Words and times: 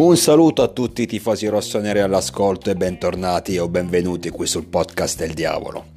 Un 0.00 0.16
saluto 0.16 0.62
a 0.62 0.68
tutti 0.68 1.02
i 1.02 1.06
tifosi 1.06 1.46
rossoneri 1.46 2.00
all'ascolto 2.00 2.70
e 2.70 2.74
bentornati 2.74 3.58
o 3.58 3.68
benvenuti 3.68 4.30
qui 4.30 4.46
sul 4.46 4.64
podcast 4.64 5.18
del 5.18 5.34
diavolo, 5.34 5.88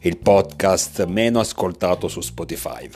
il 0.00 0.18
podcast 0.18 1.04
meno 1.04 1.38
ascoltato 1.38 2.08
su 2.08 2.20
Spotify. 2.20 2.90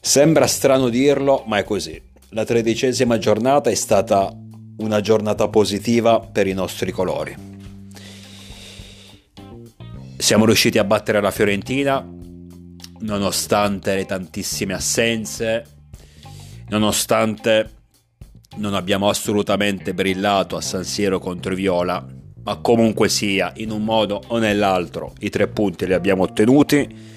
Sembra 0.00 0.48
strano 0.48 0.88
dirlo, 0.88 1.44
ma 1.46 1.58
è 1.58 1.64
così. 1.64 2.02
La 2.30 2.44
tredicesima 2.44 3.18
giornata 3.18 3.70
è 3.70 3.74
stata 3.76 4.36
una 4.78 5.00
giornata 5.00 5.46
positiva 5.46 6.18
per 6.18 6.48
i 6.48 6.54
nostri 6.54 6.90
colori. 6.90 7.32
Siamo 10.16 10.44
riusciti 10.44 10.78
a 10.78 10.84
battere 10.84 11.20
la 11.20 11.30
Fiorentina 11.30 12.04
nonostante 12.98 13.94
le 13.94 14.06
tantissime 14.06 14.74
assenze, 14.74 15.64
nonostante 16.68 17.81
non 18.56 18.74
abbiamo 18.74 19.08
assolutamente 19.08 19.94
brillato 19.94 20.56
a 20.56 20.60
San 20.60 20.84
Siro 20.84 21.18
contro 21.18 21.54
Viola, 21.54 22.04
ma 22.44 22.56
comunque 22.56 23.08
sia, 23.08 23.52
in 23.56 23.70
un 23.70 23.82
modo 23.82 24.20
o 24.28 24.38
nell'altro, 24.38 25.14
i 25.20 25.30
tre 25.30 25.48
punti 25.48 25.86
li 25.86 25.94
abbiamo 25.94 26.24
ottenuti. 26.24 27.10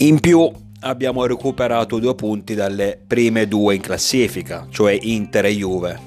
In 0.00 0.20
più 0.20 0.50
abbiamo 0.80 1.26
recuperato 1.26 1.98
due 1.98 2.14
punti 2.14 2.54
dalle 2.54 3.00
prime 3.04 3.48
due 3.48 3.74
in 3.74 3.80
classifica, 3.80 4.66
cioè 4.70 4.96
Inter 5.00 5.46
e 5.46 5.56
Juve, 5.56 6.00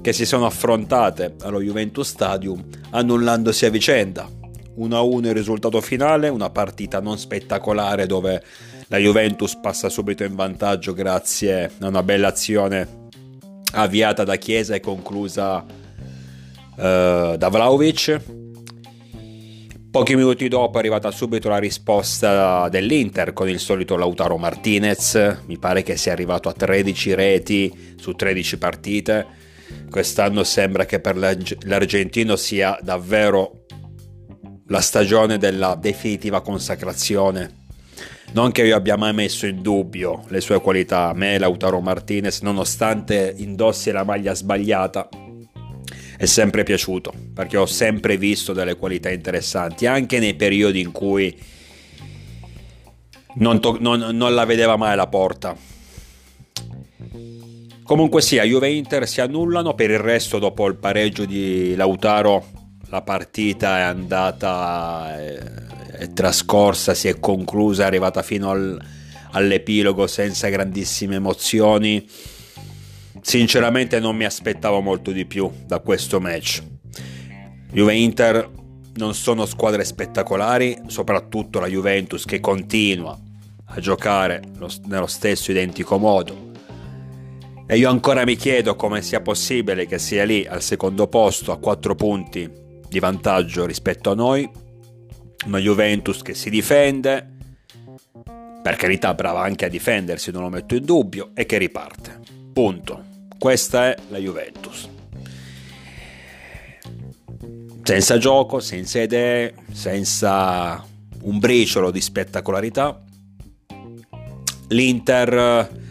che 0.00 0.12
si 0.12 0.24
sono 0.24 0.46
affrontate 0.46 1.34
allo 1.40 1.60
Juventus 1.60 2.08
Stadium 2.08 2.64
annullandosi 2.90 3.66
a 3.66 3.70
vicenda. 3.70 4.28
1-1 4.78 5.26
il 5.26 5.34
risultato 5.34 5.80
finale, 5.80 6.28
una 6.28 6.50
partita 6.50 7.00
non 7.00 7.18
spettacolare 7.18 8.06
dove 8.06 8.42
la 8.86 8.98
Juventus 8.98 9.56
passa 9.56 9.88
subito 9.88 10.22
in 10.22 10.34
vantaggio 10.34 10.94
grazie 10.94 11.70
a 11.80 11.88
una 11.88 12.02
bella 12.02 12.28
azione 12.28 13.01
avviata 13.72 14.24
da 14.24 14.36
Chiesa 14.36 14.74
e 14.74 14.80
conclusa 14.80 15.64
uh, 15.64 17.36
da 17.36 17.48
Vlaovic. 17.48 18.20
Pochi 19.90 20.16
minuti 20.16 20.48
dopo 20.48 20.76
è 20.76 20.78
arrivata 20.80 21.10
subito 21.10 21.50
la 21.50 21.58
risposta 21.58 22.68
dell'Inter 22.70 23.34
con 23.34 23.48
il 23.48 23.58
solito 23.60 23.96
Lautaro 23.96 24.38
Martinez, 24.38 25.40
mi 25.46 25.58
pare 25.58 25.82
che 25.82 25.98
sia 25.98 26.12
arrivato 26.12 26.48
a 26.48 26.54
13 26.54 27.14
reti 27.14 27.94
su 27.96 28.12
13 28.12 28.56
partite. 28.56 29.26
Quest'anno 29.90 30.44
sembra 30.44 30.86
che 30.86 30.98
per 30.98 31.16
l'argentino 31.16 32.36
sia 32.36 32.78
davvero 32.80 33.66
la 34.68 34.80
stagione 34.80 35.36
della 35.36 35.74
definitiva 35.74 36.40
consacrazione 36.40 37.61
non 38.32 38.50
che 38.50 38.64
io 38.64 38.76
abbia 38.76 38.96
mai 38.96 39.12
messo 39.12 39.46
in 39.46 39.60
dubbio 39.60 40.24
le 40.28 40.40
sue 40.40 40.60
qualità, 40.60 41.08
a 41.08 41.12
me 41.12 41.38
Lautaro 41.38 41.80
Martinez, 41.80 42.40
nonostante 42.40 43.34
indossi 43.36 43.90
la 43.90 44.04
maglia 44.04 44.34
sbagliata, 44.34 45.08
è 46.16 46.26
sempre 46.26 46.62
piaciuto, 46.62 47.12
perché 47.34 47.56
ho 47.56 47.66
sempre 47.66 48.16
visto 48.16 48.52
delle 48.52 48.76
qualità 48.76 49.10
interessanti, 49.10 49.86
anche 49.86 50.18
nei 50.18 50.34
periodi 50.34 50.80
in 50.80 50.92
cui 50.92 51.36
non, 53.34 53.60
to- 53.60 53.78
non, 53.80 54.08
non 54.12 54.34
la 54.34 54.44
vedeva 54.44 54.76
mai 54.76 54.96
la 54.96 55.08
porta. 55.08 55.56
Comunque 57.82 58.22
sia, 58.22 58.44
Juve 58.44 58.68
e 58.68 58.76
Inter 58.76 59.06
si 59.06 59.20
annullano, 59.20 59.74
per 59.74 59.90
il 59.90 59.98
resto 59.98 60.38
dopo 60.38 60.66
il 60.68 60.76
pareggio 60.76 61.24
di 61.24 61.74
Lautaro 61.74 62.44
la 62.88 63.02
partita 63.02 63.78
è 63.78 63.82
andata... 63.82 65.80
Trascorsa, 66.12 66.94
si 66.94 67.08
è 67.08 67.18
conclusa, 67.20 67.84
è 67.84 67.86
arrivata 67.86 68.22
fino 68.22 68.50
al, 68.50 68.80
all'epilogo 69.32 70.06
senza 70.06 70.48
grandissime 70.48 71.16
emozioni. 71.16 72.06
Sinceramente 73.20 74.00
non 74.00 74.16
mi 74.16 74.24
aspettavo 74.24 74.80
molto 74.80 75.10
di 75.10 75.26
più 75.26 75.50
da 75.66 75.80
questo 75.80 76.20
match. 76.20 76.62
Juve 77.70 77.94
Inter 77.94 78.50
non 78.94 79.14
sono 79.14 79.46
squadre 79.46 79.84
spettacolari, 79.84 80.76
soprattutto 80.86 81.60
la 81.60 81.66
Juventus 81.66 82.24
che 82.24 82.40
continua 82.40 83.18
a 83.64 83.80
giocare 83.80 84.42
nello 84.86 85.06
stesso 85.06 85.50
identico 85.50 85.98
modo. 85.98 86.50
E 87.66 87.78
io 87.78 87.88
ancora 87.88 88.24
mi 88.24 88.36
chiedo 88.36 88.74
come 88.76 89.00
sia 89.00 89.20
possibile 89.20 89.86
che 89.86 89.98
sia 89.98 90.24
lì 90.24 90.44
al 90.46 90.60
secondo 90.60 91.06
posto 91.06 91.52
a 91.52 91.58
4 91.58 91.94
punti 91.94 92.50
di 92.86 92.98
vantaggio 92.98 93.64
rispetto 93.64 94.10
a 94.10 94.14
noi 94.14 94.50
una 95.44 95.58
Juventus 95.58 96.22
che 96.22 96.34
si 96.34 96.50
difende, 96.50 97.26
per 98.62 98.76
carità 98.76 99.12
brava 99.14 99.42
anche 99.42 99.64
a 99.64 99.68
difendersi, 99.68 100.30
non 100.30 100.42
lo 100.42 100.48
metto 100.48 100.74
in 100.74 100.84
dubbio, 100.84 101.30
e 101.34 101.46
che 101.46 101.58
riparte. 101.58 102.20
Punto. 102.52 103.04
Questa 103.38 103.90
è 103.90 103.96
la 104.08 104.18
Juventus. 104.18 104.88
Senza 107.82 108.18
gioco, 108.18 108.60
senza 108.60 109.00
idee, 109.00 109.54
senza 109.72 110.86
un 111.22 111.38
briciolo 111.38 111.90
di 111.90 112.00
spettacolarità. 112.00 113.02
L'Inter 114.68 115.81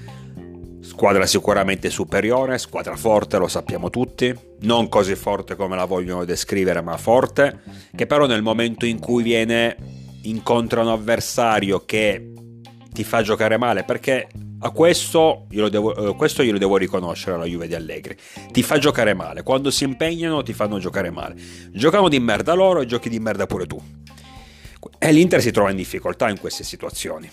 Squadra 1.02 1.26
sicuramente 1.26 1.90
superiore, 1.90 2.60
squadra 2.60 2.96
forte, 2.96 3.40
lo 3.40 3.48
sappiamo 3.48 3.90
tutti, 3.90 4.32
non 4.60 4.88
così 4.88 5.16
forte 5.16 5.56
come 5.56 5.76
la 5.76 5.86
vogliono 5.86 6.26
descrivere, 6.26 6.80
ma 6.84 6.96
forte, 6.96 7.62
che 7.96 8.06
però 8.06 8.28
nel 8.28 8.44
momento 8.44 8.86
in 8.86 9.00
cui 9.00 9.24
viene 9.24 9.76
incontra 10.26 10.82
un 10.82 10.90
avversario 10.90 11.86
che 11.86 12.32
ti 12.92 13.04
fa 13.04 13.24
giocare 13.24 13.58
male, 13.58 13.84
perché 13.84 14.28
a 14.60 14.70
questo 14.70 15.48
glielo, 15.50 15.70
devo, 15.70 16.12
eh, 16.12 16.16
questo 16.16 16.44
glielo 16.44 16.60
devo 16.60 16.78
riconoscere 16.78 17.36
alla 17.36 17.46
Juve 17.46 17.66
di 17.66 17.74
Allegri. 17.74 18.16
Ti 18.52 18.62
fa 18.62 18.78
giocare 18.78 19.16
male. 19.16 19.42
Quando 19.42 19.72
si 19.72 19.86
impegnano 19.86 20.44
ti 20.44 20.54
fanno 20.54 20.78
giocare 20.78 21.10
male. 21.10 21.34
Giocano 21.72 22.10
di 22.10 22.20
merda 22.20 22.54
loro 22.54 22.82
e 22.82 22.86
giochi 22.86 23.10
di 23.10 23.20
merda 23.20 23.48
pure 23.48 23.66
tu. 23.66 23.82
E 24.98 25.12
l'Inter 25.12 25.42
si 25.42 25.52
trova 25.52 25.70
in 25.70 25.76
difficoltà 25.76 26.30
in 26.30 26.40
queste 26.40 26.64
situazioni. 26.64 27.30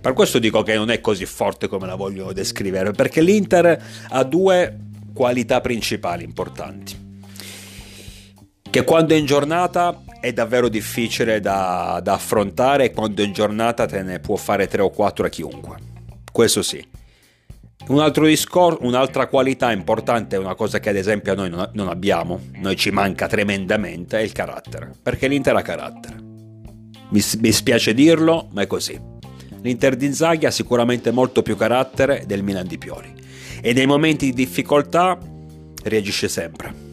Per 0.00 0.12
questo 0.14 0.38
dico 0.38 0.62
che 0.62 0.74
non 0.74 0.90
è 0.90 1.00
così 1.00 1.26
forte 1.26 1.68
come 1.68 1.86
la 1.86 1.94
voglio 1.94 2.32
descrivere, 2.32 2.92
perché 2.92 3.20
l'Inter 3.20 3.82
ha 4.08 4.24
due 4.24 4.78
qualità 5.14 5.60
principali 5.60 6.24
importanti. 6.24 7.00
Che 8.68 8.84
quando 8.84 9.14
è 9.14 9.16
in 9.16 9.26
giornata 9.26 10.02
è 10.20 10.32
davvero 10.32 10.68
difficile 10.68 11.40
da, 11.40 12.00
da 12.02 12.14
affrontare 12.14 12.86
e 12.86 12.90
quando 12.92 13.22
è 13.22 13.26
in 13.26 13.32
giornata 13.32 13.86
te 13.86 14.02
ne 14.02 14.18
può 14.18 14.36
fare 14.36 14.66
3 14.66 14.82
o 14.82 14.90
4 14.90 15.26
a 15.26 15.28
chiunque. 15.28 15.76
Questo 16.32 16.62
sì. 16.62 16.84
Un 17.88 18.10
discorso, 18.14 18.78
un'altra 18.82 19.26
qualità 19.26 19.72
importante, 19.72 20.36
una 20.36 20.54
cosa 20.54 20.78
che 20.78 20.88
ad 20.88 20.96
esempio 20.96 21.34
noi 21.34 21.50
non, 21.50 21.68
non 21.74 21.88
abbiamo, 21.88 22.40
noi 22.54 22.76
ci 22.76 22.90
manca 22.90 23.26
tremendamente, 23.26 24.18
è 24.18 24.22
il 24.22 24.32
carattere, 24.32 24.92
perché 25.02 25.26
l'Inter 25.26 25.56
ha 25.56 25.62
carattere. 25.62 26.31
Mi, 27.12 27.22
mi 27.38 27.52
spiace 27.52 27.94
dirlo, 27.94 28.48
ma 28.52 28.62
è 28.62 28.66
così. 28.66 29.00
L'Inter 29.62 29.96
di 29.96 30.06
Inzaghi 30.06 30.46
ha 30.46 30.50
sicuramente 30.50 31.10
molto 31.12 31.42
più 31.42 31.56
carattere 31.56 32.24
del 32.26 32.42
Milan 32.42 32.66
di 32.66 32.78
Pioli 32.78 33.14
e 33.62 33.72
nei 33.72 33.86
momenti 33.86 34.26
di 34.26 34.32
difficoltà 34.32 35.16
reagisce 35.84 36.28
sempre. 36.28 36.90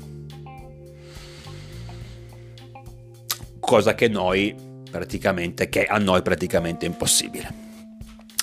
Cosa 3.59 3.95
che 3.95 4.07
noi 4.07 4.55
praticamente 4.89 5.69
che 5.69 5.85
a 5.85 5.97
noi 5.97 6.21
praticamente 6.21 6.85
è 6.85 6.89
impossibile. 6.89 7.67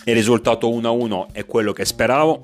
Il 0.04 0.14
risultato 0.14 0.68
1-1 0.70 1.32
è 1.32 1.44
quello 1.44 1.72
che 1.72 1.84
speravo. 1.84 2.42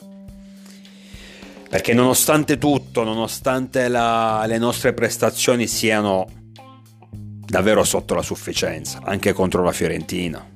Perché 1.69 1.95
nonostante 1.95 2.59
tutto, 2.59 3.03
nonostante 3.03 3.89
la, 3.89 4.45
le 4.47 4.59
nostre 4.59 4.93
prestazioni 4.93 5.67
siano 5.67 6.27
davvero 7.45 7.85
sotto 7.85 8.15
la 8.15 8.23
sufficienza, 8.23 9.01
anche 9.03 9.33
contro 9.33 9.63
la 9.63 9.73
Fiorentina, 9.73 10.47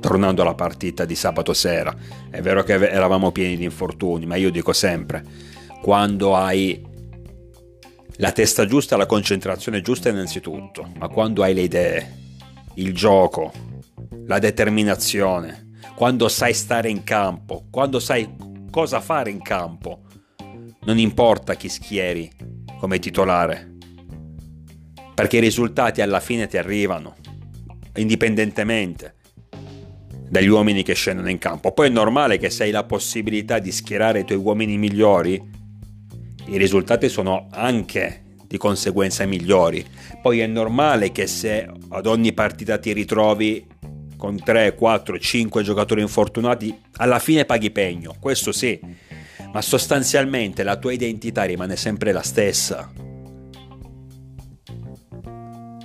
tornando 0.00 0.42
alla 0.42 0.54
partita 0.54 1.04
di 1.04 1.14
sabato 1.14 1.52
sera, 1.52 1.94
è 2.30 2.40
vero 2.40 2.62
che 2.62 2.74
eravamo 2.74 3.32
pieni 3.32 3.56
di 3.56 3.64
infortuni, 3.64 4.26
ma 4.26 4.36
io 4.36 4.50
dico 4.50 4.72
sempre, 4.72 5.24
quando 5.82 6.34
hai 6.36 6.86
la 8.16 8.32
testa 8.32 8.66
giusta, 8.66 8.96
la 8.96 9.06
concentrazione 9.06 9.80
giusta 9.80 10.08
innanzitutto, 10.08 10.92
ma 10.98 11.08
quando 11.08 11.42
hai 11.42 11.54
le 11.54 11.62
idee, 11.62 12.18
il 12.74 12.94
gioco, 12.94 13.52
la 14.26 14.38
determinazione, 14.38 15.70
quando 15.94 16.28
sai 16.28 16.52
stare 16.52 16.90
in 16.90 17.02
campo, 17.02 17.66
quando 17.70 17.98
sai 17.98 18.28
cosa 18.70 19.00
fare 19.00 19.30
in 19.30 19.40
campo, 19.40 20.02
non 20.82 20.98
importa 20.98 21.54
chi 21.54 21.68
schieri 21.68 22.30
come 22.78 22.98
titolare, 22.98 23.69
perché 25.20 25.36
i 25.36 25.40
risultati 25.40 26.00
alla 26.00 26.18
fine 26.18 26.46
ti 26.46 26.56
arrivano, 26.56 27.14
indipendentemente 27.96 29.16
dagli 30.26 30.46
uomini 30.46 30.82
che 30.82 30.94
scendono 30.94 31.28
in 31.28 31.36
campo. 31.36 31.72
Poi 31.72 31.88
è 31.88 31.90
normale 31.90 32.38
che 32.38 32.48
se 32.48 32.62
hai 32.62 32.70
la 32.70 32.84
possibilità 32.84 33.58
di 33.58 33.70
schierare 33.70 34.20
i 34.20 34.24
tuoi 34.24 34.38
uomini 34.38 34.78
migliori, 34.78 35.38
i 36.46 36.56
risultati 36.56 37.10
sono 37.10 37.48
anche 37.50 38.22
di 38.46 38.56
conseguenza 38.56 39.26
migliori. 39.26 39.84
Poi 40.22 40.40
è 40.40 40.46
normale 40.46 41.12
che 41.12 41.26
se 41.26 41.68
ad 41.90 42.06
ogni 42.06 42.32
partita 42.32 42.78
ti 42.78 42.94
ritrovi 42.94 43.66
con 44.16 44.42
3, 44.42 44.74
4, 44.74 45.18
5 45.18 45.62
giocatori 45.62 46.00
infortunati, 46.00 46.74
alla 46.96 47.18
fine 47.18 47.44
paghi 47.44 47.70
pegno, 47.70 48.16
questo 48.18 48.52
sì. 48.52 48.80
ma 49.52 49.60
sostanzialmente 49.60 50.62
la 50.62 50.78
tua 50.78 50.94
identità 50.94 51.42
rimane 51.42 51.76
sempre 51.76 52.10
la 52.12 52.22
stessa. 52.22 53.09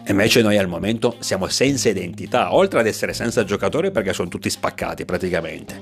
E 0.08 0.12
invece 0.12 0.44
noi 0.44 0.56
al 0.58 0.68
momento 0.68 1.16
siamo 1.20 1.48
senza 1.48 1.90
identità, 1.90 2.54
oltre 2.54 2.80
ad 2.80 2.86
essere 2.86 3.12
senza 3.12 3.44
giocatori 3.44 3.90
perché 3.90 4.14
sono 4.14 4.30
tutti 4.30 4.52
spaccati 4.52 5.04
praticamente. 5.04 5.82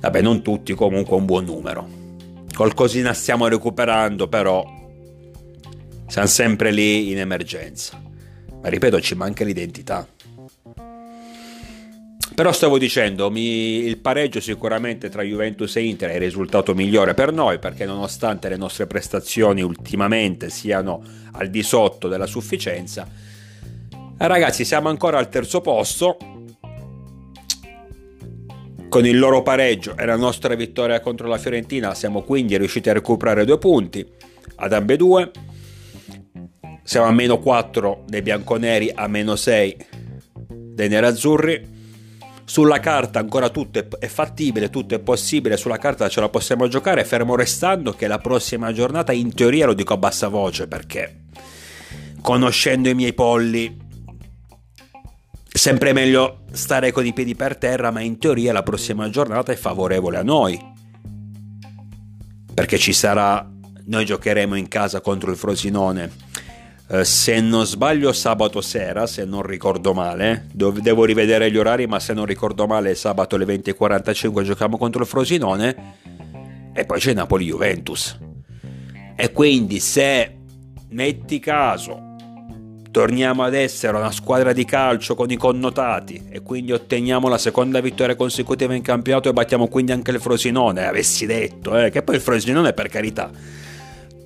Vabbè, 0.00 0.20
non 0.20 0.42
tutti, 0.42 0.74
comunque 0.74 1.16
un 1.16 1.24
buon 1.24 1.44
numero. 1.44 1.88
Qualcosina 2.52 3.12
stiamo 3.12 3.46
recuperando, 3.46 4.26
però 4.26 4.64
siamo 6.08 6.26
sempre 6.26 6.72
lì 6.72 7.12
in 7.12 7.18
emergenza. 7.18 8.02
Ma 8.60 8.68
ripeto, 8.68 9.00
ci 9.00 9.14
manca 9.14 9.44
l'identità. 9.44 10.06
Però 12.34 12.50
stavo 12.50 12.78
dicendo, 12.78 13.30
mi, 13.30 13.84
il 13.84 13.98
pareggio 13.98 14.40
sicuramente 14.40 15.08
tra 15.08 15.22
Juventus 15.22 15.76
e 15.76 15.82
Inter 15.82 16.10
è 16.10 16.14
il 16.14 16.20
risultato 16.20 16.74
migliore 16.74 17.14
per 17.14 17.32
noi 17.32 17.60
perché 17.60 17.84
nonostante 17.86 18.48
le 18.48 18.56
nostre 18.56 18.88
prestazioni 18.88 19.62
ultimamente 19.62 20.50
siano 20.50 21.00
al 21.32 21.48
di 21.48 21.62
sotto 21.62 22.08
della 22.08 22.26
sufficienza, 22.26 23.08
ragazzi 24.16 24.64
siamo 24.64 24.88
ancora 24.88 25.18
al 25.18 25.28
terzo 25.28 25.60
posto 25.60 26.16
con 28.88 29.06
il 29.06 29.16
loro 29.16 29.42
pareggio 29.44 29.96
e 29.96 30.04
la 30.04 30.16
nostra 30.16 30.56
vittoria 30.56 30.98
contro 30.98 31.28
la 31.28 31.38
Fiorentina 31.38 31.94
siamo 31.94 32.22
quindi 32.22 32.58
riusciti 32.58 32.90
a 32.90 32.94
recuperare 32.94 33.44
due 33.44 33.58
punti 33.58 34.04
ad 34.56 34.72
ambedue. 34.72 35.30
Siamo 36.82 37.06
a 37.06 37.12
meno 37.12 37.38
4 37.38 38.04
dei 38.06 38.22
bianconeri, 38.22 38.90
a 38.92 39.06
meno 39.06 39.36
6 39.36 39.76
dei 40.48 40.88
nerazzurri 40.88 41.72
sulla 42.44 42.80
carta 42.80 43.18
ancora 43.18 43.48
tutto 43.48 43.82
è 43.98 44.06
fattibile, 44.06 44.70
tutto 44.70 44.94
è 44.94 44.98
possibile, 44.98 45.56
sulla 45.56 45.78
carta 45.78 46.08
ce 46.08 46.20
la 46.20 46.28
possiamo 46.28 46.68
giocare, 46.68 47.04
fermo 47.04 47.36
restando 47.36 47.92
che 47.92 48.06
la 48.06 48.18
prossima 48.18 48.72
giornata 48.72 49.12
in 49.12 49.34
teoria 49.34 49.66
lo 49.66 49.74
dico 49.74 49.94
a 49.94 49.98
bassa 49.98 50.28
voce 50.28 50.68
perché 50.68 51.22
conoscendo 52.20 52.88
i 52.88 52.94
miei 52.94 53.12
polli 53.12 53.76
sempre 55.46 55.92
meglio 55.92 56.44
stare 56.52 56.90
con 56.90 57.06
i 57.06 57.12
piedi 57.12 57.34
per 57.34 57.56
terra, 57.56 57.90
ma 57.90 58.00
in 58.00 58.18
teoria 58.18 58.52
la 58.52 58.62
prossima 58.62 59.08
giornata 59.08 59.52
è 59.52 59.56
favorevole 59.56 60.16
a 60.18 60.22
noi. 60.22 60.72
Perché 62.52 62.78
ci 62.78 62.92
sarà 62.92 63.48
noi 63.86 64.04
giocheremo 64.04 64.54
in 64.54 64.68
casa 64.68 65.00
contro 65.00 65.30
il 65.30 65.36
Frosinone 65.36 66.23
se 67.02 67.40
non 67.40 67.64
sbaglio 67.64 68.12
sabato 68.12 68.60
sera, 68.60 69.06
se 69.06 69.24
non 69.24 69.42
ricordo 69.42 69.94
male, 69.94 70.46
devo 70.52 71.04
rivedere 71.04 71.50
gli 71.50 71.56
orari, 71.56 71.86
ma 71.86 71.98
se 71.98 72.12
non 72.12 72.26
ricordo 72.26 72.66
male 72.66 72.94
sabato 72.94 73.36
alle 73.36 73.46
20.45 73.46 74.42
giochiamo 74.42 74.76
contro 74.76 75.02
il 75.02 75.08
Frosinone 75.08 75.76
e 76.74 76.84
poi 76.84 76.98
c'è 76.98 77.14
Napoli-Juventus. 77.14 78.18
E 79.16 79.32
quindi 79.32 79.80
se 79.80 80.36
metti 80.90 81.38
caso 81.38 82.12
torniamo 82.90 83.42
ad 83.42 83.54
essere 83.54 83.96
una 83.96 84.12
squadra 84.12 84.52
di 84.52 84.64
calcio 84.64 85.14
con 85.14 85.30
i 85.30 85.36
connotati 85.36 86.26
e 86.28 86.42
quindi 86.42 86.72
otteniamo 86.72 87.28
la 87.28 87.38
seconda 87.38 87.80
vittoria 87.80 88.14
consecutiva 88.14 88.74
in 88.74 88.82
campionato 88.82 89.28
e 89.28 89.32
battiamo 89.32 89.68
quindi 89.68 89.92
anche 89.92 90.10
il 90.10 90.20
Frosinone, 90.20 90.86
avessi 90.86 91.24
detto, 91.26 91.76
eh, 91.76 91.90
che 91.90 92.02
poi 92.02 92.16
il 92.16 92.20
Frosinone 92.20 92.72
per 92.72 92.88
carità 92.88 93.30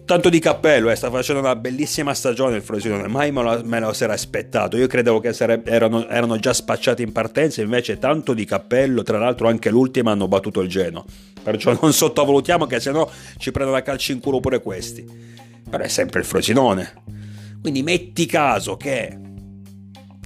tanto 0.09 0.31
di 0.31 0.39
cappello, 0.39 0.89
eh, 0.89 0.97
sta 0.97 1.11
facendo 1.11 1.43
una 1.43 1.55
bellissima 1.55 2.15
stagione 2.15 2.57
il 2.57 2.63
Frosinone, 2.63 3.09
mai 3.09 3.31
me 3.31 3.43
lo, 3.43 3.61
me 3.63 3.79
lo 3.79 3.93
si 3.93 4.05
era 4.05 4.15
aspettato, 4.15 4.79
io 4.79 4.87
credevo 4.87 5.21
che 5.21 5.35
sarebbe, 5.35 5.71
erano, 5.71 6.09
erano, 6.09 6.39
già 6.39 6.55
spacciati 6.55 7.03
in 7.03 7.13
partenza, 7.13 7.61
invece 7.61 7.99
tanto 7.99 8.33
di 8.33 8.47
cappello, 8.47 9.03
tra 9.03 9.19
l'altro 9.19 9.49
anche 9.49 9.69
l'ultima 9.69 10.13
hanno 10.13 10.27
battuto 10.27 10.63
il 10.63 10.69
Geno, 10.71 11.05
perciò 11.43 11.77
non 11.79 11.93
sottovalutiamo 11.93 12.65
che 12.65 12.81
se 12.81 12.91
no 12.91 13.11
ci 13.37 13.51
prendono 13.51 13.77
a 13.77 13.83
calci 13.83 14.13
in 14.13 14.21
culo 14.21 14.41
pure 14.41 14.63
questi, 14.63 15.07
però 15.69 15.85
è 15.85 15.89
sempre 15.89 16.21
il 16.21 16.25
Frosinone, 16.25 17.03
quindi 17.61 17.83
metti 17.83 18.25
caso 18.25 18.79
che 18.79 19.15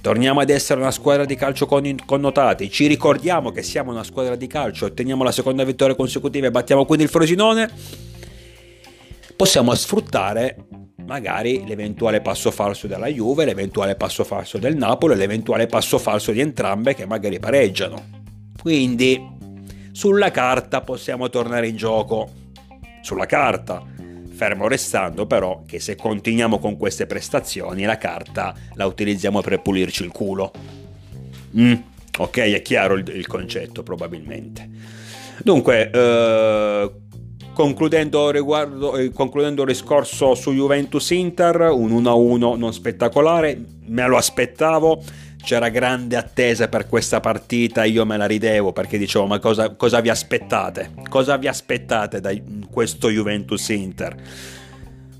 torniamo 0.01 0.39
ad 0.39 0.49
essere 0.49 0.79
una 0.79 0.91
squadra 0.91 1.25
di 1.25 1.35
calcio 1.35 1.65
con 1.65 1.93
connotati, 2.05 2.71
ci 2.71 2.87
ricordiamo 2.87 3.51
che 3.51 3.61
siamo 3.63 3.91
una 3.91 4.05
squadra 4.05 4.37
di 4.37 4.47
calcio, 4.47 4.85
otteniamo 4.85 5.25
la 5.25 5.33
seconda 5.33 5.65
vittoria 5.65 5.93
consecutiva 5.93 6.47
e 6.47 6.51
battiamo 6.51 6.85
quindi 6.85 7.03
il 7.03 7.09
Frosinone 7.09 8.11
possiamo 9.35 9.73
sfruttare 9.75 10.55
magari 11.05 11.65
l'eventuale 11.67 12.21
passo 12.21 12.51
falso 12.51 12.87
della 12.87 13.07
Juve, 13.07 13.45
l'eventuale 13.45 13.95
passo 13.95 14.23
falso 14.23 14.57
del 14.57 14.75
Napoli, 14.75 15.15
l'eventuale 15.15 15.67
passo 15.67 15.97
falso 15.97 16.31
di 16.31 16.39
entrambe 16.39 16.93
che 16.95 17.05
magari 17.05 17.39
pareggiano. 17.39 18.21
Quindi 18.59 19.21
sulla 19.91 20.31
carta 20.31 20.81
possiamo 20.81 21.29
tornare 21.29 21.67
in 21.67 21.75
gioco. 21.75 22.31
Sulla 23.01 23.25
carta. 23.25 23.83
Fermo 24.31 24.67
restando 24.67 25.27
però 25.27 25.63
che 25.65 25.79
se 25.79 25.95
continuiamo 25.95 26.57
con 26.57 26.77
queste 26.77 27.05
prestazioni 27.05 27.83
la 27.83 27.97
carta 27.97 28.55
la 28.73 28.85
utilizziamo 28.85 29.41
per 29.41 29.61
pulirci 29.61 30.03
il 30.03 30.11
culo. 30.11 30.51
Mm, 31.55 31.73
ok, 32.17 32.37
è 32.37 32.61
chiaro 32.61 32.95
il, 32.95 33.07
il 33.09 33.27
concetto 33.27 33.83
probabilmente. 33.83 34.67
Dunque, 35.43 35.91
eh, 35.91 36.91
Concludendo, 37.53 38.31
riguardo, 38.31 38.97
eh, 38.97 39.11
concludendo 39.11 39.61
il 39.61 39.67
discorso 39.67 40.33
su 40.33 40.51
Juventus-Inter, 40.51 41.69
un 41.71 41.91
1-1 41.91 42.57
non 42.57 42.73
spettacolare, 42.73 43.63
me 43.85 44.07
lo 44.07 44.17
aspettavo, 44.17 45.03
c'era 45.43 45.69
grande 45.69 46.15
attesa 46.15 46.67
per 46.67 46.87
questa 46.87 47.19
partita, 47.19 47.83
io 47.83 48.05
me 48.05 48.17
la 48.17 48.25
ridevo 48.25 48.71
perché 48.71 48.97
dicevo 48.97 49.27
ma 49.27 49.37
cosa, 49.37 49.75
cosa 49.75 49.99
vi 49.99 50.09
aspettate? 50.09 50.93
Cosa 51.07 51.37
vi 51.37 51.47
aspettate 51.47 52.19
da 52.19 52.33
questo 52.71 53.09
Juventus-Inter? 53.09 54.15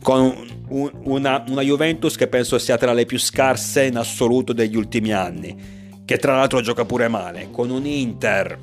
Con 0.01 0.33
un, 0.69 0.91
una, 1.03 1.43
una 1.47 1.61
Juventus 1.61 2.15
che 2.15 2.27
penso 2.27 2.57
sia 2.57 2.77
tra 2.77 2.93
le 2.93 3.05
più 3.05 3.19
scarse 3.19 3.83
in 3.83 3.95
assoluto 3.95 4.53
degli 4.53 4.75
ultimi 4.75 5.13
anni, 5.13 6.01
che 6.03 6.17
tra 6.17 6.35
l'altro 6.35 6.61
gioca 6.61 6.83
pure 6.83 7.07
male, 7.07 7.49
con 7.51 7.69
un 7.69 7.85
Inter 7.85 8.57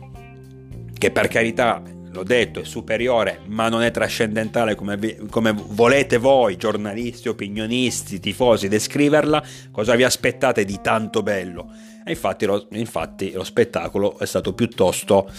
che 0.99 1.11
per 1.13 1.29
carità 1.29 1.81
l'ho 2.13 2.23
detto, 2.25 2.61
è 2.61 2.65
superiore, 2.65 3.41
ma 3.47 3.69
non 3.69 3.83
è 3.83 3.91
trascendentale 3.91 4.75
come, 4.75 4.99
come, 5.31 5.53
volete 5.53 6.19
voi, 6.19 6.57
giornalisti, 6.57 7.29
opinionisti, 7.29 8.19
tifosi, 8.19 8.69
descriverla, 8.69 9.43
cosa 9.71 9.95
vi 9.95 10.03
aspettate 10.03 10.65
di 10.65 10.81
tanto 10.83 11.23
bello? 11.23 11.73
E 12.05 12.11
infatti 12.11 12.47
lo, 12.47 12.67
infatti 12.73 13.31
lo 13.33 13.45
spettacolo 13.45 14.19
è 14.19 14.27
stato 14.27 14.53
piuttosto 14.55 15.31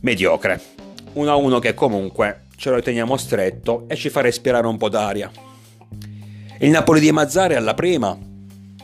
mediocre. 0.00 0.60
1-1 1.14 1.58
che 1.58 1.74
comunque 1.74 2.44
ce 2.56 2.70
lo 2.70 2.82
teniamo 2.82 3.16
stretto 3.16 3.84
e 3.88 3.96
ci 3.96 4.10
fa 4.10 4.20
respirare 4.20 4.66
un 4.66 4.76
po' 4.76 4.88
d'aria. 4.88 5.30
Il 6.58 6.70
Napoli 6.70 7.00
di 7.00 7.12
Mazzari 7.12 7.54
alla 7.54 7.74
prima, 7.74 8.16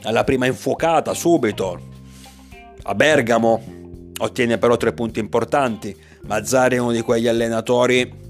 alla 0.05 0.25
prima 0.25 0.47
infuocata 0.47 1.13
subito, 1.13 1.93
a 2.85 2.95
Bergamo, 2.95 3.63
ottiene 4.17 4.59
però 4.59 4.77
tre 4.77 4.93
punti 4.93 5.19
importanti 5.19 5.95
Mazzari 6.27 6.77
è 6.77 6.79
uno 6.79 6.93
di 6.93 7.03
quegli 7.03 7.29
allenatori 7.29 8.23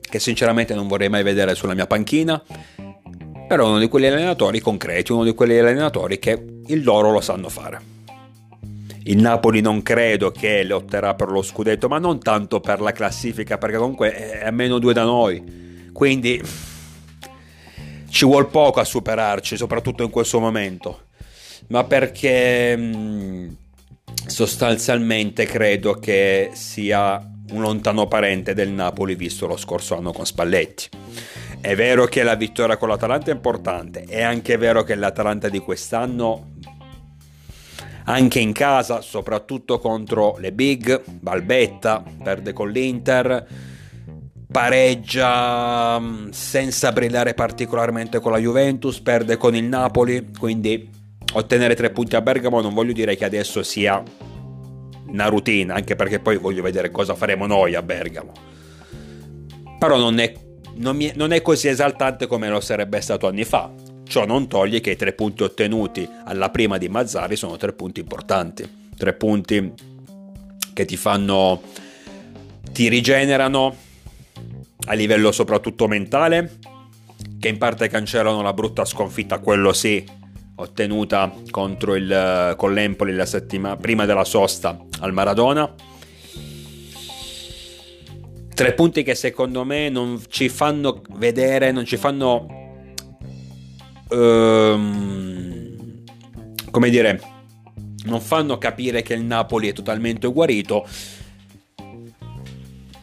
che 0.00 0.18
sinceramente 0.18 0.74
non 0.74 0.88
vorrei 0.88 1.08
mai 1.08 1.22
vedere 1.22 1.54
sulla 1.54 1.74
mia 1.74 1.86
panchina, 1.86 2.42
però 3.48 3.64
è 3.64 3.68
uno 3.68 3.78
di 3.78 3.88
quegli 3.88 4.06
allenatori 4.06 4.60
concreti, 4.60 5.12
uno 5.12 5.24
di 5.24 5.32
quegli 5.34 5.56
allenatori 5.56 6.18
che 6.18 6.60
il 6.66 6.84
loro 6.84 7.10
lo 7.10 7.20
sanno 7.20 7.48
fare. 7.48 7.90
Il 9.04 9.20
Napoli 9.20 9.60
non 9.60 9.82
credo 9.82 10.30
che 10.30 10.62
lotterà 10.64 11.14
per 11.14 11.28
lo 11.28 11.42
scudetto, 11.42 11.88
ma 11.88 11.98
non 11.98 12.20
tanto 12.20 12.60
per 12.60 12.80
la 12.80 12.92
classifica, 12.92 13.58
perché 13.58 13.76
comunque 13.76 14.12
è 14.12 14.46
a 14.46 14.50
meno 14.50 14.78
due 14.78 14.92
da 14.92 15.04
noi. 15.04 15.90
Quindi 15.92 16.40
ci 18.10 18.24
vuole 18.24 18.46
poco 18.46 18.80
a 18.80 18.84
superarci, 18.84 19.56
soprattutto 19.56 20.02
in 20.02 20.10
questo 20.10 20.38
momento. 20.38 21.06
Ma 21.68 21.84
perché 21.84 22.76
mm, 22.76 23.48
sostanzialmente 24.26 25.46
credo 25.46 25.94
che 25.94 26.50
sia 26.54 27.20
un 27.50 27.60
lontano 27.60 28.06
parente 28.08 28.54
del 28.54 28.70
Napoli 28.70 29.14
visto 29.14 29.46
lo 29.46 29.56
scorso 29.56 29.96
anno 29.96 30.12
con 30.12 30.24
Spalletti. 30.24 30.88
È 31.60 31.74
vero 31.76 32.06
che 32.06 32.22
la 32.22 32.34
vittoria 32.34 32.76
con 32.76 32.88
l'Atalanta 32.88 33.30
è 33.30 33.34
importante, 33.34 34.04
è 34.08 34.22
anche 34.22 34.56
vero 34.56 34.82
che 34.82 34.94
l'Atalanta 34.94 35.48
di 35.48 35.58
quest'anno, 35.58 36.54
anche 38.04 38.40
in 38.40 38.52
casa, 38.52 39.00
soprattutto 39.00 39.78
contro 39.78 40.36
le 40.38 40.52
big, 40.52 41.02
Balbetta, 41.06 42.02
perde 42.22 42.52
con 42.52 42.70
l'Inter, 42.70 43.46
pareggia 44.50 46.00
mm, 46.00 46.30
senza 46.30 46.90
brillare 46.90 47.34
particolarmente 47.34 48.18
con 48.18 48.32
la 48.32 48.38
Juventus, 48.38 49.00
perde 49.00 49.36
con 49.36 49.54
il 49.54 49.64
Napoli, 49.64 50.30
quindi 50.36 50.90
ottenere 51.32 51.74
tre 51.74 51.90
punti 51.90 52.16
a 52.16 52.20
Bergamo 52.20 52.60
non 52.60 52.74
voglio 52.74 52.92
dire 52.92 53.16
che 53.16 53.24
adesso 53.24 53.62
sia 53.62 54.02
una 55.06 55.26
routine, 55.26 55.72
anche 55.72 55.94
perché 55.94 56.20
poi 56.20 56.38
voglio 56.38 56.62
vedere 56.62 56.90
cosa 56.90 57.14
faremo 57.14 57.46
noi 57.46 57.74
a 57.74 57.82
Bergamo. 57.82 58.32
Però 59.78 59.96
non 59.98 60.18
è, 60.18 60.32
non, 60.76 60.96
mi, 60.96 61.12
non 61.14 61.32
è 61.32 61.42
così 61.42 61.68
esaltante 61.68 62.26
come 62.26 62.48
lo 62.48 62.60
sarebbe 62.60 63.00
stato 63.00 63.26
anni 63.26 63.44
fa. 63.44 63.70
Ciò 64.04 64.26
non 64.26 64.46
toglie 64.46 64.80
che 64.80 64.90
i 64.90 64.96
tre 64.96 65.12
punti 65.12 65.42
ottenuti 65.42 66.08
alla 66.24 66.50
prima 66.50 66.78
di 66.78 66.88
Mazzari 66.88 67.36
sono 67.36 67.56
tre 67.56 67.72
punti 67.72 68.00
importanti. 68.00 68.88
Tre 68.96 69.12
punti 69.14 69.72
che 70.72 70.84
ti 70.84 70.96
fanno, 70.96 71.60
ti 72.72 72.88
rigenerano 72.88 73.74
a 74.86 74.94
livello 74.94 75.32
soprattutto 75.32 75.88
mentale, 75.88 76.58
che 77.38 77.48
in 77.48 77.58
parte 77.58 77.88
cancellano 77.88 78.42
la 78.42 78.52
brutta 78.52 78.84
sconfitta, 78.84 79.38
quello 79.38 79.72
sì, 79.72 80.04
ottenuta 80.62 81.32
contro 81.50 81.94
il, 81.94 82.54
con 82.56 82.72
l'Empoli 82.72 83.14
la 83.14 83.26
settimana 83.26 83.76
prima 83.76 84.04
della 84.04 84.24
sosta 84.24 84.78
al 85.00 85.12
Maradona. 85.12 85.72
Tre 88.54 88.74
punti 88.74 89.02
che 89.02 89.14
secondo 89.14 89.64
me 89.64 89.88
non 89.88 90.20
ci 90.28 90.48
fanno 90.48 91.02
vedere, 91.16 91.70
non 91.72 91.84
ci 91.84 91.96
fanno... 91.96 92.60
Um, 94.10 96.02
come 96.70 96.90
dire, 96.90 97.20
non 98.04 98.20
fanno 98.20 98.58
capire 98.58 99.02
che 99.02 99.14
il 99.14 99.22
Napoli 99.22 99.68
è 99.68 99.72
totalmente 99.72 100.26
guarito, 100.28 100.86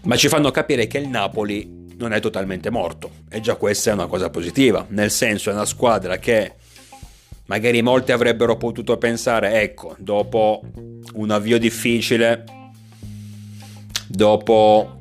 ma 0.03 0.15
ci 0.15 0.27
fanno 0.27 0.51
capire 0.51 0.87
che 0.87 0.97
il 0.97 1.07
Napoli 1.07 1.87
non 1.97 2.13
è 2.13 2.19
totalmente 2.19 2.69
morto. 2.69 3.11
E 3.29 3.41
già 3.41 3.55
questa 3.55 3.91
è 3.91 3.93
una 3.93 4.07
cosa 4.07 4.29
positiva, 4.29 4.85
nel 4.89 5.11
senso 5.11 5.49
è 5.49 5.53
una 5.53 5.65
squadra 5.65 6.17
che 6.17 6.53
magari 7.49 7.81
molti 7.81 8.11
avrebbero 8.11 8.57
potuto 8.57 8.97
pensare, 8.97 9.61
ecco, 9.61 9.95
dopo 9.97 10.61
un 11.13 11.31
avvio 11.31 11.57
difficile, 11.57 12.43
dopo 14.07 14.99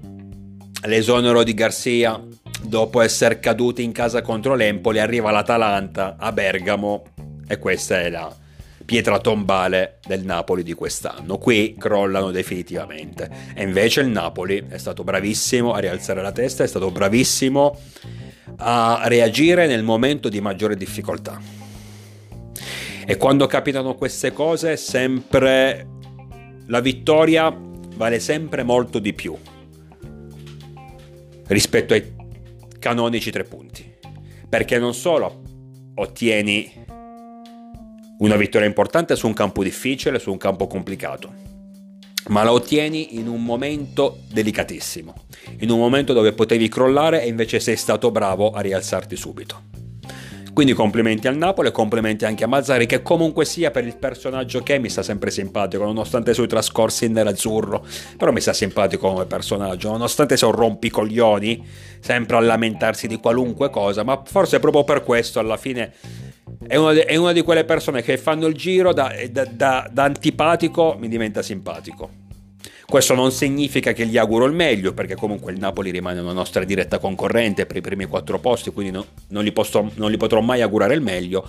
l'esonero 0.85 1.43
di 1.45 1.53
Garcia, 1.53 2.21
dopo 2.63 3.03
essere 3.03 3.39
caduti 3.39 3.83
in 3.83 3.93
casa 3.93 4.23
contro 4.23 4.55
l'Empoli, 4.55 4.99
arriva 4.99 5.31
l'Atalanta 5.31 6.17
a 6.19 6.33
Bergamo 6.33 7.05
e 7.47 7.59
questa 7.59 8.01
è 8.01 8.09
la 8.09 8.35
pietra 8.85 9.19
tombale 9.19 9.99
del 10.07 10.25
Napoli 10.25 10.63
di 10.63 10.73
quest'anno. 10.73 11.37
Qui 11.37 11.77
crollano 11.79 12.31
definitivamente. 12.31 13.29
E 13.55 13.63
invece 13.63 14.01
il 14.01 14.09
Napoli 14.09 14.65
è 14.71 14.79
stato 14.79 15.05
bravissimo 15.05 15.75
a 15.75 15.79
rialzare 15.79 16.23
la 16.23 16.33
testa, 16.33 16.65
è 16.65 16.67
stato 16.67 16.91
bravissimo 16.91 17.79
a 18.57 19.03
reagire 19.05 19.67
nel 19.67 19.83
momento 19.83 20.31
di 20.31 20.41
maggiore 20.41 20.75
difficoltà. 20.75 21.58
E 23.11 23.17
quando 23.17 23.47
capitano 23.47 23.95
queste 23.95 24.35
cose, 24.35 24.77
sempre 24.77 25.89
la 26.67 26.81
vittoria 26.81 27.51
vale 27.97 28.21
sempre 28.21 28.63
molto 28.63 28.99
di 28.99 29.15
più 29.15 29.35
rispetto 31.47 31.95
ai 31.95 32.15
canonici 32.79 33.31
tre 33.31 33.45
punti. 33.45 33.91
Perché 34.47 34.79
non 34.79 34.93
solo 34.93 35.41
ottieni 35.95 36.71
una 38.19 38.37
vittoria 38.37 38.69
importante 38.69 39.17
su 39.17 39.27
un 39.27 39.33
campo 39.33 39.63
difficile, 39.63 40.19
su 40.19 40.31
un 40.31 40.37
campo 40.37 40.67
complicato, 40.67 41.33
ma 42.27 42.43
la 42.43 42.53
ottieni 42.53 43.17
in 43.19 43.27
un 43.27 43.43
momento 43.43 44.19
delicatissimo, 44.31 45.15
in 45.61 45.71
un 45.71 45.79
momento 45.79 46.13
dove 46.13 46.35
potevi 46.35 46.69
crollare 46.69 47.23
e 47.23 47.29
invece 47.29 47.59
sei 47.59 47.77
stato 47.77 48.11
bravo 48.11 48.51
a 48.51 48.61
rialzarti 48.61 49.17
subito. 49.17 49.78
Quindi 50.59 50.75
complimenti 50.75 51.29
al 51.29 51.37
Napoli 51.37 51.69
e 51.69 51.71
complimenti 51.71 52.25
anche 52.25 52.43
a 52.43 52.49
Mazzari 52.49 52.87
che 52.87 53.01
comunque 53.01 53.45
sia 53.45 53.71
per 53.71 53.87
il 53.87 53.97
personaggio 53.97 54.61
che 54.61 54.81
mi 54.81 54.89
sta 54.89 55.05
sempre 55.05 55.31
simpatico, 55.31 55.85
nonostante 55.85 56.33
i 56.33 56.35
suoi 56.35 56.49
trascorsi 56.49 57.07
nell'azzurro, 57.07 57.87
però 58.17 58.33
mi 58.33 58.41
sta 58.41 58.53
simpatico 58.53 59.09
come 59.09 59.25
personaggio, 59.27 59.93
nonostante 59.93 60.37
sia 60.37 60.49
un 60.49 60.55
rompicoglioni, 60.55 61.65
sempre 62.01 62.39
a 62.39 62.41
lamentarsi 62.41 63.07
di 63.07 63.19
qualunque 63.19 63.71
cosa, 63.71 64.03
ma 64.03 64.21
forse 64.25 64.59
proprio 64.59 64.83
per 64.83 65.05
questo 65.05 65.39
alla 65.39 65.57
fine 65.57 65.93
è 66.67 66.75
una, 66.75 66.93
de, 66.93 67.05
è 67.05 67.15
una 67.15 67.31
di 67.31 67.43
quelle 67.43 67.65
persone 67.65 68.03
che 68.03 68.19
fanno 68.19 68.49
il 68.49 68.55
giro 68.57 68.93
da, 68.93 69.15
da, 69.31 69.45
da, 69.45 69.89
da 69.89 70.03
antipatico 70.03 70.97
mi 70.99 71.07
diventa 71.07 71.41
simpatico. 71.41 72.27
Questo 72.91 73.13
non 73.13 73.33
significa 73.33 73.93
che 73.93 74.07
gli 74.07 74.17
auguro 74.17 74.47
il 74.47 74.55
meglio, 74.55 74.95
perché 74.95 75.15
comunque 75.15 75.53
il 75.53 75.59
Napoli 75.59 75.91
rimane 75.91 76.21
una 76.21 76.33
nostra 76.33 76.65
diretta 76.65 76.99
concorrente 76.99 77.67
per 77.67 77.77
i 77.77 77.81
primi 77.83 78.07
quattro 78.07 78.39
posti, 78.39 78.71
quindi 78.71 78.93
no, 78.93 79.05
non, 79.29 79.45
gli 79.45 79.53
posso, 79.53 79.91
non, 79.97 80.11
gli 80.11 80.17
potrò 80.17 80.41
mai 80.41 80.63
augurare 80.63 80.95
il 80.95 81.03
meglio. 81.03 81.47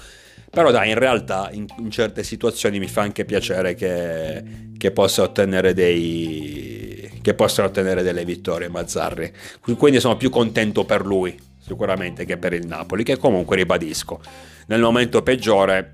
Però 0.50 0.69
dai, 0.69 0.89
in 0.89 1.00
realtà 1.00 1.48
in, 1.53 1.65
in 1.77 1.91
certe 1.91 2.24
situazioni 2.24 2.77
mi 2.77 2.89
fa 2.89 3.03
anche 3.03 3.24
piacere 3.24 3.74
che, 3.74 4.43
che, 4.77 4.91
possa 4.91 5.22
ottenere 5.22 5.74
dei, 5.74 7.10
che 7.22 7.34
possa 7.34 7.63
ottenere 7.63 8.03
delle 8.03 8.25
vittorie 8.25 8.67
Mazzarri. 8.67 9.31
Quindi 9.77 10.01
sono 10.01 10.17
più 10.17 10.29
contento 10.29 10.84
per 10.84 11.05
lui, 11.05 11.39
sicuramente, 11.65 12.25
che 12.25 12.36
per 12.36 12.51
il 12.51 12.67
Napoli, 12.67 13.05
che 13.05 13.15
comunque 13.15 13.55
ribadisco, 13.55 14.19
nel 14.67 14.81
momento 14.81 15.24
peggiore 15.24 15.93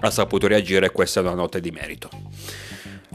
ha 0.00 0.10
saputo 0.10 0.46
reagire 0.46 0.84
e 0.84 0.90
questa 0.90 1.20
è 1.20 1.22
una 1.22 1.32
nota 1.32 1.58
di 1.58 1.70
merito. 1.70 2.10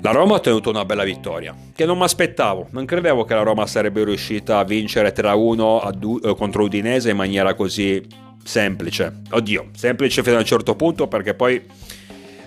La 0.03 0.11
Roma 0.11 0.33
ha 0.33 0.35
ottenuto 0.35 0.69
una 0.69 0.83
bella 0.83 1.05
vittoria, 1.05 1.55
che 1.73 1.85
non 1.85 1.97
mi 1.97 2.03
aspettavo. 2.03 2.67
Non 2.71 2.83
credevo 2.83 3.23
che 3.23 3.35
la 3.35 3.41
Roma 3.41 3.65
sarebbe 3.65 4.03
riuscita 4.03 4.57
a 4.57 4.65
vincere 4.65 5.13
3-1 5.13 6.27
eh, 6.27 6.35
contro 6.35 6.63
Udinese 6.63 7.11
in 7.11 7.15
maniera 7.15 7.53
così 7.53 8.05
semplice. 8.43 9.21
Oddio, 9.31 9.69
semplice 9.73 10.21
fino 10.21 10.35
a 10.35 10.39
un 10.39 10.45
certo 10.45 10.75
punto 10.75 11.07
perché 11.07 11.35
poi 11.35 11.65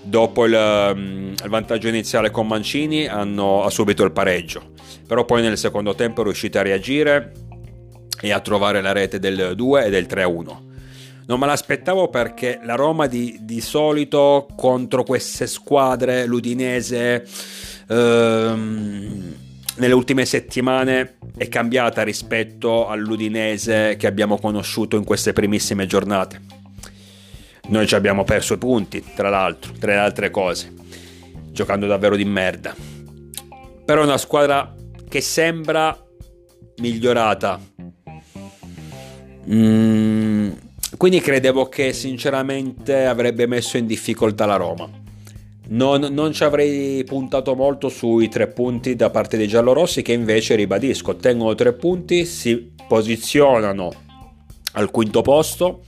dopo 0.02 0.44
il, 0.44 0.52
um, 0.52 1.32
il 1.42 1.48
vantaggio 1.48 1.88
iniziale 1.88 2.30
con 2.30 2.46
Mancini 2.46 3.06
hanno 3.06 3.64
ha 3.64 3.70
subito 3.70 4.04
il 4.04 4.12
pareggio. 4.12 4.72
Però 5.08 5.24
poi 5.24 5.40
nel 5.40 5.56
secondo 5.56 5.94
tempo 5.94 6.20
è 6.20 6.24
riuscita 6.24 6.60
a 6.60 6.62
reagire 6.62 7.32
e 8.20 8.32
a 8.32 8.40
trovare 8.40 8.82
la 8.82 8.92
rete 8.92 9.18
del 9.18 9.54
2 9.56 9.86
e 9.86 9.88
del 9.88 10.04
3-1 10.04 10.65
non 11.26 11.40
me 11.40 11.46
l'aspettavo 11.46 12.08
perché 12.08 12.60
la 12.62 12.76
Roma 12.76 13.06
di, 13.06 13.38
di 13.40 13.60
solito 13.60 14.46
contro 14.54 15.02
queste 15.02 15.46
squadre, 15.46 16.24
l'Udinese, 16.24 17.26
ehm, 17.88 19.34
nelle 19.76 19.94
ultime 19.94 20.24
settimane 20.24 21.16
è 21.36 21.48
cambiata 21.48 22.02
rispetto 22.02 22.86
all'Udinese 22.86 23.96
che 23.98 24.06
abbiamo 24.06 24.38
conosciuto 24.38 24.96
in 24.96 25.04
queste 25.04 25.32
primissime 25.32 25.86
giornate. 25.86 26.40
Noi 27.68 27.86
ci 27.88 27.96
abbiamo 27.96 28.22
perso 28.22 28.54
i 28.54 28.58
punti, 28.58 29.02
tra 29.14 29.28
l'altro, 29.28 29.72
tra 29.78 29.92
le 29.92 29.98
altre 29.98 30.30
cose, 30.30 30.72
giocando 31.50 31.86
davvero 31.86 32.14
di 32.14 32.24
merda. 32.24 32.74
Però 33.84 34.00
è 34.00 34.04
una 34.04 34.18
squadra 34.18 34.72
che 35.08 35.20
sembra 35.20 35.96
migliorata. 36.76 37.60
Mm, 39.48 40.50
quindi 40.96 41.20
credevo 41.20 41.68
che 41.68 41.92
sinceramente 41.92 43.04
avrebbe 43.04 43.46
messo 43.46 43.76
in 43.76 43.86
difficoltà 43.86 44.46
la 44.46 44.56
Roma. 44.56 44.88
Non, 45.68 46.00
non, 46.12 46.32
ci 46.32 46.44
avrei 46.44 47.02
puntato 47.04 47.54
molto 47.56 47.88
sui 47.88 48.28
tre 48.28 48.46
punti 48.46 48.94
da 48.94 49.10
parte 49.10 49.36
dei 49.36 49.48
giallorossi 49.48 50.02
che 50.02 50.12
invece 50.12 50.54
ribadisco 50.54 51.10
ottengono 51.10 51.54
tre 51.56 51.72
punti, 51.72 52.24
si 52.24 52.72
posizionano 52.86 53.90
al 54.72 54.90
quinto 54.90 55.22
posto 55.22 55.82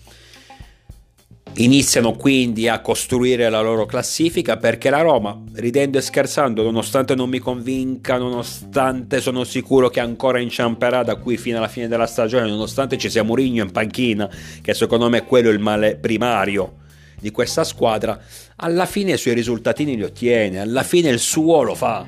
Iniziano 1.61 2.13
quindi 2.13 2.69
a 2.69 2.81
costruire 2.81 3.51
la 3.51 3.61
loro 3.61 3.85
classifica 3.85 4.59
perché 4.59 4.91
la 4.91 5.01
Roma, 5.01 5.43
ridendo 5.55 5.99
e 5.99 6.01
scherzando, 6.01 6.63
nonostante 6.63 7.17
non 7.17 7.29
mi 7.29 7.41
convinca, 7.41 8.17
nonostante 8.17 9.21
sono 9.21 9.43
sicuro 9.43 9.89
che 9.89 9.99
ancora 9.99 10.39
inciamperà 10.39 11.03
da 11.03 11.17
qui 11.17 11.37
fino 11.37 11.59
alla 11.59 11.67
fine 11.67 11.89
della 11.89 12.07
stagione, 12.07 12.49
nonostante 12.49 12.97
ci 12.97 13.11
sia 13.11 13.25
Mourinho 13.25 13.65
in 13.65 13.73
panchina, 13.73 14.31
che 14.63 14.73
secondo 14.73 15.09
me 15.09 15.19
è 15.19 15.25
quello 15.25 15.51
il 15.51 15.59
male 15.59 15.97
primario 15.97 16.77
di 17.19 17.33
questa 17.33 17.65
squadra, 17.65 18.21
alla 18.55 18.87
fine 18.87 19.15
i 19.15 19.19
suoi 19.19 19.35
risultatini 19.35 19.97
li 19.97 20.05
ottiene, 20.05 20.61
alla 20.61 20.85
fine 20.85 21.09
il 21.09 21.19
suo 21.19 21.63
lo 21.63 21.75
fa. 21.75 22.07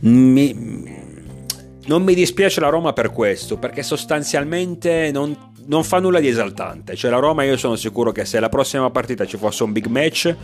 Mi, 0.00 0.52
non 1.86 2.02
mi 2.02 2.14
dispiace 2.14 2.58
la 2.58 2.70
Roma 2.70 2.92
per 2.92 3.12
questo, 3.12 3.56
perché 3.56 3.84
sostanzialmente 3.84 5.12
non 5.12 5.52
non 5.66 5.84
fa 5.84 5.98
nulla 6.00 6.20
di 6.20 6.28
esaltante. 6.28 6.96
Cioè 6.96 7.10
la 7.10 7.18
Roma 7.18 7.44
io 7.44 7.56
sono 7.56 7.76
sicuro 7.76 8.12
che 8.12 8.24
se 8.24 8.40
la 8.40 8.48
prossima 8.48 8.90
partita 8.90 9.26
ci 9.26 9.36
fosse 9.36 9.62
un 9.62 9.72
big 9.72 9.86
match, 9.86 10.34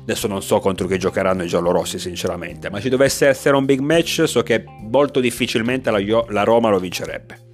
adesso 0.00 0.26
non 0.26 0.42
so 0.42 0.58
contro 0.60 0.86
chi 0.86 0.98
giocheranno 0.98 1.44
i 1.44 1.46
giallorossi 1.46 1.98
sinceramente, 1.98 2.70
ma 2.70 2.80
ci 2.80 2.88
dovesse 2.88 3.26
essere 3.26 3.56
un 3.56 3.64
big 3.64 3.80
match 3.80 4.24
so 4.26 4.42
che 4.42 4.64
molto 4.66 5.20
difficilmente 5.20 5.90
la, 5.90 6.24
la 6.28 6.42
Roma 6.44 6.70
lo 6.70 6.78
vincerebbe. 6.78 7.48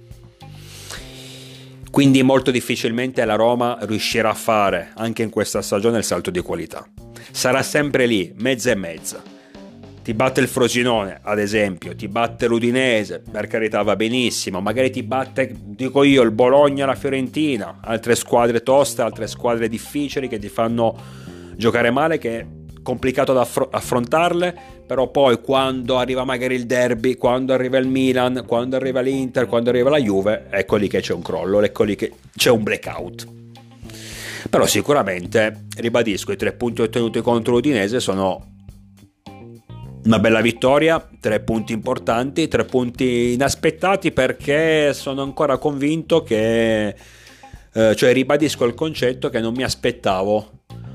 Quindi 1.89 2.21
molto 2.21 2.51
difficilmente 2.51 3.25
la 3.25 3.35
Roma 3.35 3.77
riuscirà 3.81 4.29
a 4.29 4.35
fare 4.35 4.91
anche 4.95 5.23
in 5.23 5.29
questa 5.29 5.61
stagione 5.61 5.97
il 5.97 6.03
salto 6.03 6.29
di 6.29 6.41
qualità. 6.41 6.87
Sarà 7.31 7.63
sempre 7.63 8.05
lì, 8.05 8.31
mezza 8.35 8.71
e 8.71 8.75
mezza 8.75 9.35
ti 10.07 10.13
batte 10.13 10.39
il 10.39 10.47
Frosinone, 10.47 11.19
ad 11.21 11.37
esempio, 11.37 11.93
ti 11.93 12.07
batte 12.07 12.47
l'Udinese, 12.47 13.21
per 13.29 13.47
carità 13.47 13.81
va 13.81 13.97
benissimo, 13.97 14.61
magari 14.61 14.89
ti 14.89 15.03
batte, 15.03 15.53
dico 15.53 16.01
io, 16.03 16.21
il 16.21 16.31
Bologna, 16.31 16.85
la 16.85 16.95
Fiorentina, 16.95 17.79
altre 17.81 18.15
squadre 18.15 18.63
toste, 18.63 19.01
altre 19.01 19.27
squadre 19.27 19.67
difficili 19.67 20.29
che 20.29 20.39
ti 20.39 20.47
fanno 20.47 20.95
giocare 21.57 21.91
male, 21.91 22.19
che 22.19 22.39
è 22.39 22.45
complicato 22.81 23.33
da 23.33 23.45
affrontarle, 23.71 24.55
però 24.87 25.11
poi 25.11 25.41
quando 25.41 25.97
arriva 25.97 26.23
magari 26.23 26.55
il 26.55 26.65
derby, 26.65 27.15
quando 27.15 27.51
arriva 27.51 27.77
il 27.77 27.89
Milan, 27.89 28.45
quando 28.47 28.77
arriva 28.77 29.01
l'Inter, 29.01 29.45
quando 29.45 29.71
arriva 29.71 29.89
la 29.89 29.99
Juve, 29.99 30.45
ecco 30.49 30.77
lì 30.77 30.87
che 30.87 31.01
c'è 31.01 31.11
un 31.11 31.21
crollo, 31.21 31.61
ecco 31.61 31.83
lì 31.83 31.97
che 31.97 32.13
c'è 32.33 32.49
un 32.49 32.63
blackout. 32.63 33.27
Però 34.49 34.65
sicuramente, 34.65 35.65
ribadisco, 35.75 36.31
i 36.31 36.37
tre 36.37 36.53
punti 36.53 36.81
ottenuti 36.81 37.19
contro 37.19 37.55
l'Udinese 37.55 37.99
sono 37.99 38.55
Una 40.07 40.19
bella 40.19 40.39
vittoria, 40.39 41.05
tre 41.19 41.41
punti 41.41 41.73
importanti, 41.73 42.47
tre 42.47 42.63
punti 42.63 43.33
inaspettati 43.33 44.13
perché 44.13 44.93
sono 44.93 45.21
ancora 45.21 45.57
convinto 45.57 46.23
che, 46.23 46.95
eh, 47.73 47.93
cioè 47.93 48.13
ribadisco 48.13 48.63
il 48.63 48.73
concetto 48.73 49.29
che 49.29 49.41
non 49.41 49.53
mi 49.53 49.63
aspettavo, 49.63 50.51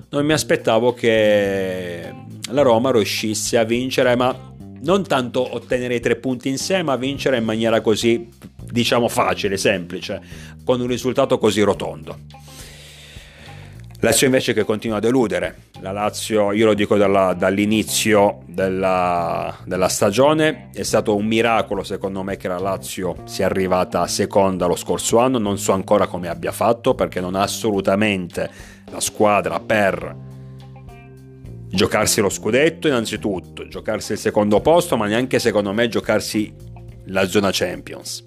non 0.08 0.24
mi 0.24 0.32
aspettavo 0.32 0.94
che 0.94 2.10
la 2.52 2.62
Roma 2.62 2.90
riuscisse 2.90 3.58
a 3.58 3.64
vincere, 3.64 4.16
ma 4.16 4.34
non 4.80 5.02
tanto 5.02 5.56
ottenere 5.56 5.96
i 5.96 6.00
tre 6.00 6.16
punti 6.16 6.48
in 6.48 6.56
sé, 6.56 6.82
ma 6.82 6.96
vincere 6.96 7.36
in 7.36 7.44
maniera 7.44 7.82
così, 7.82 8.30
diciamo, 8.64 9.08
facile, 9.08 9.58
semplice, 9.58 10.22
con 10.64 10.80
un 10.80 10.86
risultato 10.86 11.36
così 11.36 11.60
rotondo. 11.60 12.16
Lazio 14.02 14.26
invece 14.26 14.52
che 14.52 14.64
continua 14.64 14.96
a 14.96 15.00
deludere. 15.00 15.70
La 15.80 15.92
Lazio, 15.92 16.50
io 16.50 16.66
lo 16.66 16.74
dico 16.74 16.96
dalla, 16.96 17.34
dall'inizio 17.34 18.40
della, 18.46 19.56
della, 19.64 19.86
stagione, 19.86 20.70
è 20.74 20.82
stato 20.82 21.14
un 21.14 21.24
miracolo 21.24 21.84
secondo 21.84 22.24
me 22.24 22.36
che 22.36 22.48
la 22.48 22.58
Lazio 22.58 23.14
sia 23.26 23.46
arrivata 23.46 24.04
seconda 24.08 24.66
lo 24.66 24.74
scorso 24.74 25.18
anno. 25.18 25.38
Non 25.38 25.56
so 25.56 25.70
ancora 25.70 26.08
come 26.08 26.26
abbia 26.26 26.50
fatto 26.50 26.96
perché 26.96 27.20
non 27.20 27.36
ha 27.36 27.42
assolutamente 27.42 28.50
la 28.90 28.98
squadra 28.98 29.60
per 29.60 30.16
giocarsi 31.68 32.20
lo 32.20 32.28
scudetto 32.28 32.88
innanzitutto, 32.88 33.68
giocarsi 33.68 34.12
il 34.12 34.18
secondo 34.18 34.60
posto, 34.60 34.96
ma 34.96 35.06
neanche 35.06 35.38
secondo 35.38 35.72
me 35.72 35.86
giocarsi 35.86 36.52
la 37.04 37.24
zona 37.28 37.50
Champions. 37.52 38.26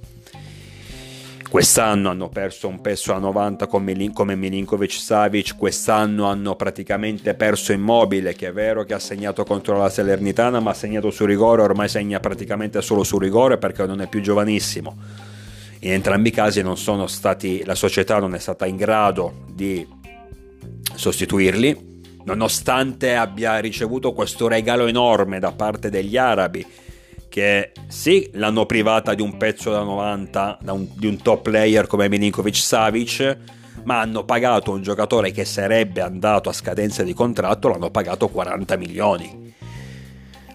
Quest'anno 1.56 2.10
hanno 2.10 2.28
perso 2.28 2.68
un 2.68 2.82
peso 2.82 3.14
a 3.14 3.18
90 3.18 3.68
come, 3.68 4.12
come 4.12 4.36
Milinkovic 4.36 4.92
Savic, 4.92 5.56
quest'anno 5.56 6.26
hanno 6.26 6.58
praticamente 6.58 7.34
perso 7.34 7.72
Immobile, 7.72 8.34
che 8.34 8.48
è 8.48 8.52
vero 8.52 8.84
che 8.84 8.94
ha 8.94 9.00
segnato 9.00 9.46
contro 9.46 9.78
la 9.78 9.88
Salernitana, 9.88 10.60
ma 10.60 10.72
ha 10.72 10.74
segnato 10.74 11.12
su 11.12 11.24
rigore, 11.24 11.62
ormai 11.62 11.88
segna 11.88 12.20
praticamente 12.20 12.82
solo 12.82 13.06
su 13.06 13.18
rigore 13.18 13.58
perché 13.58 13.86
non 13.86 14.02
è 14.02 14.10
più 14.10 14.20
giovanissimo. 14.20 14.98
In 15.80 15.94
entrambi 15.94 16.28
i 16.28 16.32
casi 16.34 16.62
stati, 17.06 17.64
la 17.64 17.76
società 17.76 18.20
non 18.20 18.36
è 18.36 18.40
stata 18.40 18.66
in 18.66 18.76
grado 18.76 19.46
di 19.50 19.88
sostituirli 20.94 21.94
nonostante 22.26 23.16
abbia 23.16 23.60
ricevuto 23.60 24.12
questo 24.12 24.50
regalo 24.50 24.88
enorme 24.88 25.40
da 25.40 25.54
parte 25.54 25.90
degli 25.90 26.18
arabi, 26.18 26.66
che 27.30 27.72
sì, 27.88 28.30
l'hanno 28.34 28.66
privata 28.66 29.14
di 29.14 29.22
un 29.22 29.38
pezzo 29.38 29.72
da 29.72 29.82
90, 29.82 30.60
da 30.62 30.74
un, 30.74 30.88
di 30.96 31.08
un 31.08 31.22
top 31.22 31.42
player 31.44 31.88
come 31.88 32.10
Milinkovic 32.10 32.56
Savic, 32.56 33.38
ma 33.84 34.00
hanno 34.00 34.24
pagato 34.24 34.72
un 34.72 34.82
giocatore 34.82 35.32
che 35.32 35.46
sarebbe 35.46 36.02
andato 36.02 36.50
a 36.50 36.54
scadenza 36.54 37.04
di 37.04 37.14
contratto, 37.14 37.68
l'hanno 37.68 37.92
pagato 37.92 38.28
40 38.30 38.78
milioni. 38.78 39.54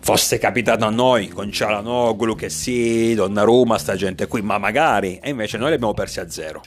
Fosse 0.02 0.38
capitato 0.38 0.84
a 0.86 0.90
noi 0.90 1.28
con 1.28 1.52
Cialanoglu, 1.52 2.34
che 2.34 2.48
sì, 2.48 3.14
Donnarumma, 3.14 3.76
sta 3.78 3.94
gente 3.94 4.26
qui, 4.26 4.40
ma 4.40 4.58
magari, 4.58 5.18
e 5.22 5.30
invece 5.30 5.58
noi 5.58 5.68
li 5.68 5.74
abbiamo 5.74 5.94
persi 5.94 6.20
a 6.20 6.30
zero. 6.30 6.62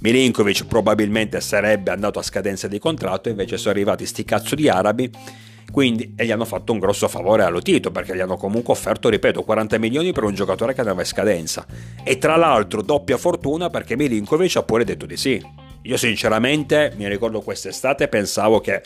Milinkovic 0.00 0.66
probabilmente 0.66 1.40
sarebbe 1.40 1.90
andato 1.90 2.20
a 2.20 2.22
scadenza 2.22 2.68
di 2.68 2.78
contratto, 2.78 3.28
invece 3.28 3.56
sono 3.56 3.74
arrivati 3.74 4.06
sti 4.06 4.24
cazzo 4.24 4.54
di 4.54 4.68
arabi 4.68 5.10
quindi, 5.70 6.14
e 6.16 6.24
gli 6.24 6.30
hanno 6.30 6.44
fatto 6.44 6.72
un 6.72 6.78
grosso 6.78 7.08
favore 7.08 7.42
allo 7.42 7.60
Tito 7.60 7.90
perché 7.90 8.16
gli 8.16 8.20
hanno 8.20 8.36
comunque 8.36 8.72
offerto, 8.72 9.08
ripeto, 9.08 9.42
40 9.42 9.78
milioni 9.78 10.12
per 10.12 10.24
un 10.24 10.34
giocatore 10.34 10.72
che 10.72 10.80
andava 10.80 11.00
in 11.00 11.06
scadenza. 11.06 11.66
E 12.02 12.18
tra 12.18 12.36
l'altro 12.36 12.82
doppia 12.82 13.16
fortuna 13.16 13.68
perché 13.68 13.96
Milinkovic 13.96 14.56
ha 14.56 14.62
pure 14.62 14.84
detto 14.84 15.06
di 15.06 15.16
sì. 15.16 15.42
Io 15.82 15.96
sinceramente 15.96 16.92
mi 16.96 17.06
ricordo 17.08 17.40
quest'estate 17.40 18.08
pensavo 18.08 18.60
che 18.60 18.82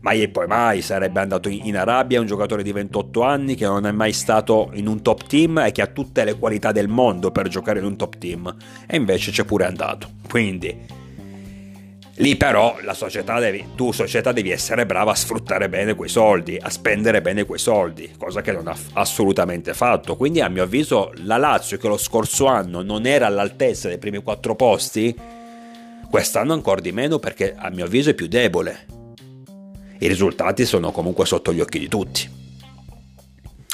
mai 0.00 0.22
e 0.22 0.28
poi 0.28 0.46
mai 0.46 0.80
sarebbe 0.80 1.20
andato 1.20 1.48
in 1.48 1.76
Arabia 1.76 2.20
un 2.20 2.26
giocatore 2.26 2.62
di 2.62 2.72
28 2.72 3.22
anni 3.22 3.54
che 3.54 3.66
non 3.66 3.86
è 3.86 3.92
mai 3.92 4.12
stato 4.12 4.70
in 4.74 4.86
un 4.86 5.02
top 5.02 5.26
team 5.26 5.58
e 5.58 5.72
che 5.72 5.82
ha 5.82 5.86
tutte 5.86 6.24
le 6.24 6.38
qualità 6.38 6.72
del 6.72 6.88
mondo 6.88 7.30
per 7.30 7.48
giocare 7.48 7.80
in 7.80 7.84
un 7.84 7.96
top 7.96 8.16
team 8.16 8.56
e 8.86 8.96
invece 8.96 9.30
c'è 9.30 9.44
pure 9.44 9.66
andato 9.66 10.08
quindi 10.26 10.99
lì 12.16 12.36
però 12.36 12.78
la 12.82 12.94
società 12.94 13.38
devi, 13.38 13.70
tu 13.74 13.92
società 13.92 14.32
devi 14.32 14.50
essere 14.50 14.86
brava 14.86 15.12
a 15.12 15.14
sfruttare 15.14 15.68
bene 15.68 15.94
quei 15.94 16.08
soldi 16.08 16.58
a 16.60 16.68
spendere 16.68 17.22
bene 17.22 17.44
quei 17.44 17.58
soldi 17.58 18.12
cosa 18.18 18.40
che 18.40 18.52
non 18.52 18.68
ha 18.68 18.76
assolutamente 18.94 19.74
fatto 19.74 20.16
quindi 20.16 20.40
a 20.40 20.48
mio 20.48 20.64
avviso 20.64 21.12
la 21.24 21.36
Lazio 21.36 21.78
che 21.78 21.88
lo 21.88 21.96
scorso 21.96 22.46
anno 22.46 22.82
non 22.82 23.06
era 23.06 23.26
all'altezza 23.26 23.88
dei 23.88 23.98
primi 23.98 24.22
quattro 24.22 24.54
posti 24.54 25.14
quest'anno 26.10 26.52
ancora 26.52 26.80
di 26.80 26.92
meno 26.92 27.18
perché 27.18 27.54
a 27.56 27.70
mio 27.70 27.84
avviso 27.84 28.10
è 28.10 28.14
più 28.14 28.26
debole 28.26 28.98
i 30.02 30.08
risultati 30.08 30.64
sono 30.64 30.92
comunque 30.92 31.26
sotto 31.26 31.52
gli 31.52 31.60
occhi 31.60 31.78
di 31.78 31.86
tutti. 31.88 32.39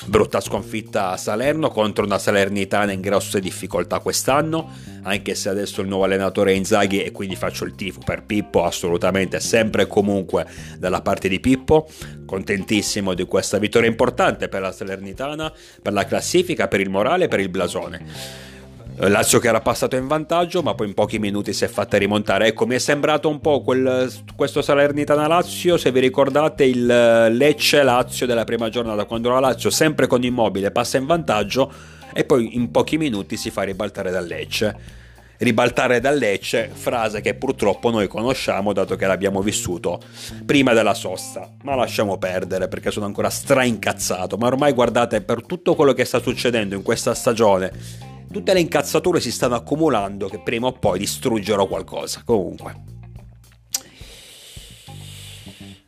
Brutta 0.05 0.41
sconfitta 0.41 1.11
a 1.11 1.17
Salerno 1.17 1.71
contro 1.71 2.05
una 2.05 2.19
Salernitana 2.19 2.93
in 2.93 3.01
grosse 3.01 3.41
difficoltà 3.41 3.99
quest'anno, 3.99 4.71
anche 5.03 5.35
se 5.35 5.49
adesso 5.49 5.81
il 5.81 5.89
nuovo 5.89 6.05
allenatore 6.05 6.53
è 6.53 6.55
Inzaghi 6.55 7.03
e 7.03 7.11
quindi 7.13 7.35
faccio 7.35 7.65
il 7.65 7.75
tifo 7.75 8.01
per 8.05 8.23
Pippo, 8.23 8.65
assolutamente 8.65 9.41
sempre 9.41 9.83
e 9.83 9.87
comunque 9.87 10.47
dalla 10.79 11.01
parte 11.01 11.29
di 11.29 11.41
Pippo. 11.41 11.89
Contentissimo 12.27 13.15
di 13.15 13.25
questa 13.25 13.59
vittoria 13.59 13.89
importante 13.89 14.49
per 14.49 14.61
la 14.61 14.71
Salernitana, 14.71 15.53
per 15.81 15.93
la 15.93 16.05
classifica, 16.05 16.69
per 16.69 16.81
il 16.81 16.91
morale 16.91 17.27
per 17.29 17.41
il 17.41 17.49
blasone. 17.49 18.55
Eh, 18.99 19.11
Lazio 19.11 19.39
che 19.41 19.49
era 19.49 19.61
passato 19.61 19.95
in 19.97 20.07
vantaggio, 20.07 20.63
ma 20.63 20.75
poi 20.75 20.87
in 20.87 20.95
pochi 20.95 21.19
minuti 21.19 21.53
si 21.53 21.65
è 21.65 21.69
fatta 21.69 21.99
rimontare. 21.99 22.47
Ecco, 22.47 22.67
mi 22.67 22.77
è 22.77 22.79
sembrato 22.79 23.29
un 23.29 23.41
po' 23.41 23.61
quel, 23.61 24.11
questo 24.35 24.63
Salernitana-Lazio, 24.63 25.77
se 25.77 25.93
vi 25.93 26.01
ricordate 26.01 26.65
il 26.65 26.91
eh, 26.91 27.29
Lecce-Lazio 27.31 28.25
della 28.25 28.45
prima 28.45 28.71
giornata, 28.71 29.05
quando 29.05 29.29
la 29.29 29.39
Lazio 29.39 29.69
sempre 29.69 30.07
con 30.07 30.25
Immobile 30.25 30.71
passa 30.71 30.97
in 30.97 31.05
vantaggio 31.05 31.71
e 32.15 32.25
poi 32.25 32.57
in 32.57 32.71
pochi 32.71 32.97
minuti 32.97 33.37
si 33.37 33.51
fa 33.51 33.65
ribaltare 33.65 34.11
dal 34.11 34.27
Lecce. 34.27 35.05
Ribaltare 35.39 36.01
dal 36.01 36.17
Lecce, 36.17 36.71
frase 36.73 37.21
che 37.21 37.35
purtroppo 37.35 37.91
noi 37.91 38.09
conosciamo 38.09 38.73
dato 38.73 38.97
che 38.97 39.05
l'abbiamo 39.05 39.43
vissuto 39.43 40.01
prima 40.47 40.73
della 40.73 40.95
sosta, 40.95 41.53
ma 41.65 41.75
lasciamo 41.75 42.17
perdere 42.17 42.69
perché 42.69 42.91
sono 42.91 43.05
ancora 43.05 43.29
straincazzato, 43.29 44.39
ma 44.39 44.47
ormai 44.47 44.73
guardate 44.73 45.21
per 45.21 45.45
tutto 45.45 45.75
quello 45.75 45.93
che 45.93 46.07
sta 46.07 46.19
succedendo 46.19 46.75
in 46.75 46.81
questa 46.81 47.13
stagione 47.13 48.06
tutte 48.37 48.53
le 48.53 48.61
incazzature 48.61 49.19
si 49.19 49.33
stanno 49.33 49.55
accumulando 49.55 50.29
che 50.29 50.39
prima 50.41 50.67
o 50.67 50.73
poi 50.73 50.99
distruggerò 50.99 51.67
qualcosa. 51.67 52.21
Comunque. 52.23 52.75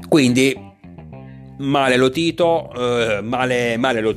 Quindi, 0.09 0.59
male 1.59 1.97
lo 1.99 2.09
Tito, 2.09 2.73
eh, 2.73 3.21
male, 3.21 3.77
male 3.77 4.01
lo 4.01 4.17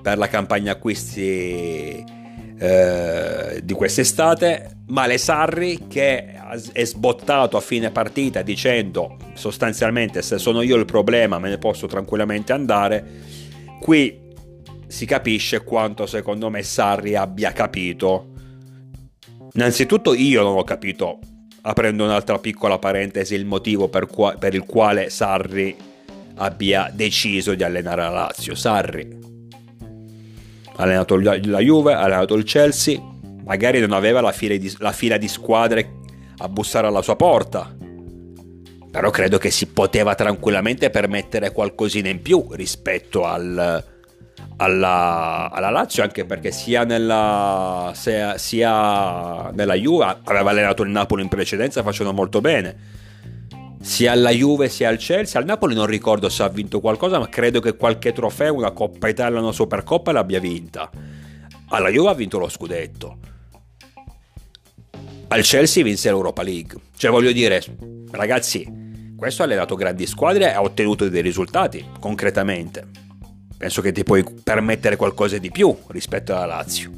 per 0.00 0.18
la 0.18 0.28
campagna 0.28 0.72
acquisti 0.72 2.04
eh, 2.60 3.60
di 3.60 3.72
quest'estate. 3.72 4.76
Male 4.86 5.18
Sarri 5.18 5.88
che 5.88 6.34
è 6.72 6.84
sbottato 6.84 7.56
a 7.56 7.60
fine 7.60 7.90
partita 7.90 8.42
dicendo 8.42 9.16
sostanzialmente 9.34 10.22
se 10.22 10.38
sono 10.38 10.62
io 10.62 10.76
il 10.76 10.86
problema 10.86 11.38
me 11.38 11.48
ne 11.48 11.58
posso 11.58 11.88
tranquillamente 11.88 12.52
andare. 12.52 13.04
Qui 13.80 14.26
si 14.88 15.04
capisce 15.04 15.62
quanto 15.62 16.06
secondo 16.06 16.50
me 16.50 16.62
Sarri 16.62 17.14
abbia 17.14 17.52
capito. 17.52 18.32
Innanzitutto 19.52 20.14
io 20.14 20.42
non 20.42 20.56
ho 20.56 20.64
capito, 20.64 21.18
aprendo 21.62 22.04
un'altra 22.04 22.38
piccola 22.38 22.78
parentesi, 22.78 23.34
il 23.34 23.44
motivo 23.44 23.88
per, 23.88 24.06
qua- 24.06 24.34
per 24.38 24.54
il 24.54 24.64
quale 24.64 25.10
Sarri 25.10 25.76
abbia 26.36 26.90
deciso 26.92 27.54
di 27.54 27.62
allenare 27.62 28.02
la 28.02 28.08
Lazio. 28.08 28.54
Sarri 28.54 29.16
ha 30.76 30.82
allenato 30.82 31.16
la 31.16 31.58
Juve, 31.58 31.92
ha 31.92 32.02
allenato 32.02 32.34
il 32.34 32.44
Chelsea, 32.44 33.00
magari 33.44 33.80
non 33.80 33.92
aveva 33.92 34.20
la 34.20 34.32
fila, 34.32 34.56
di, 34.56 34.72
la 34.78 34.92
fila 34.92 35.16
di 35.16 35.28
squadre 35.28 35.96
a 36.38 36.48
bussare 36.48 36.86
alla 36.86 37.02
sua 37.02 37.16
porta, 37.16 37.76
però 38.90 39.10
credo 39.10 39.38
che 39.38 39.50
si 39.50 39.66
poteva 39.66 40.14
tranquillamente 40.14 40.88
permettere 40.90 41.52
qualcosina 41.52 42.08
in 42.08 42.22
più 42.22 42.46
rispetto 42.52 43.24
al, 43.24 43.97
alla, 44.58 45.50
alla, 45.50 45.70
Lazio 45.70 46.02
anche 46.02 46.24
perché 46.24 46.50
sia 46.50 46.84
nella, 46.84 47.92
sia, 47.94 48.38
sia 48.38 49.50
nella 49.50 49.74
Juve 49.74 50.18
aveva 50.24 50.50
allenato 50.50 50.82
il 50.82 50.90
Napoli 50.90 51.22
in 51.22 51.28
precedenza 51.28 51.82
facendo 51.82 52.12
molto 52.12 52.40
bene. 52.40 52.96
Sia 53.80 54.12
alla 54.12 54.30
Juve 54.30 54.68
sia 54.68 54.88
al 54.88 54.98
Chelsea. 54.98 55.40
Al 55.40 55.46
Napoli 55.46 55.74
non 55.74 55.86
ricordo 55.86 56.28
se 56.28 56.42
ha 56.42 56.48
vinto 56.48 56.80
qualcosa 56.80 57.18
ma 57.18 57.28
credo 57.28 57.60
che 57.60 57.76
qualche 57.76 58.12
trofeo 58.12 58.54
una 58.54 58.72
Coppa 58.72 59.08
Italia 59.08 59.38
una 59.40 59.52
Supercoppa 59.52 60.10
l'abbia 60.12 60.40
vinta. 60.40 60.90
Alla 61.68 61.88
Juve 61.88 62.10
ha 62.10 62.14
vinto 62.14 62.38
lo 62.38 62.48
scudetto. 62.48 63.18
Al 65.28 65.42
Chelsea 65.42 65.84
vinse 65.84 66.08
l'Europa 66.08 66.42
League. 66.42 66.80
Cioè 66.96 67.10
voglio 67.10 67.30
dire 67.30 67.62
ragazzi 68.10 68.86
questo 69.16 69.42
ha 69.42 69.44
allenato 69.44 69.76
grandi 69.76 70.06
squadre 70.06 70.44
e 70.44 70.54
ha 70.54 70.62
ottenuto 70.62 71.08
dei 71.08 71.22
risultati 71.22 71.84
concretamente 72.00 73.06
penso 73.58 73.82
che 73.82 73.92
ti 73.92 74.04
puoi 74.04 74.24
permettere 74.42 74.96
qualcosa 74.96 75.36
di 75.36 75.50
più 75.50 75.76
rispetto 75.88 76.32
alla 76.32 76.46
Lazio. 76.46 76.92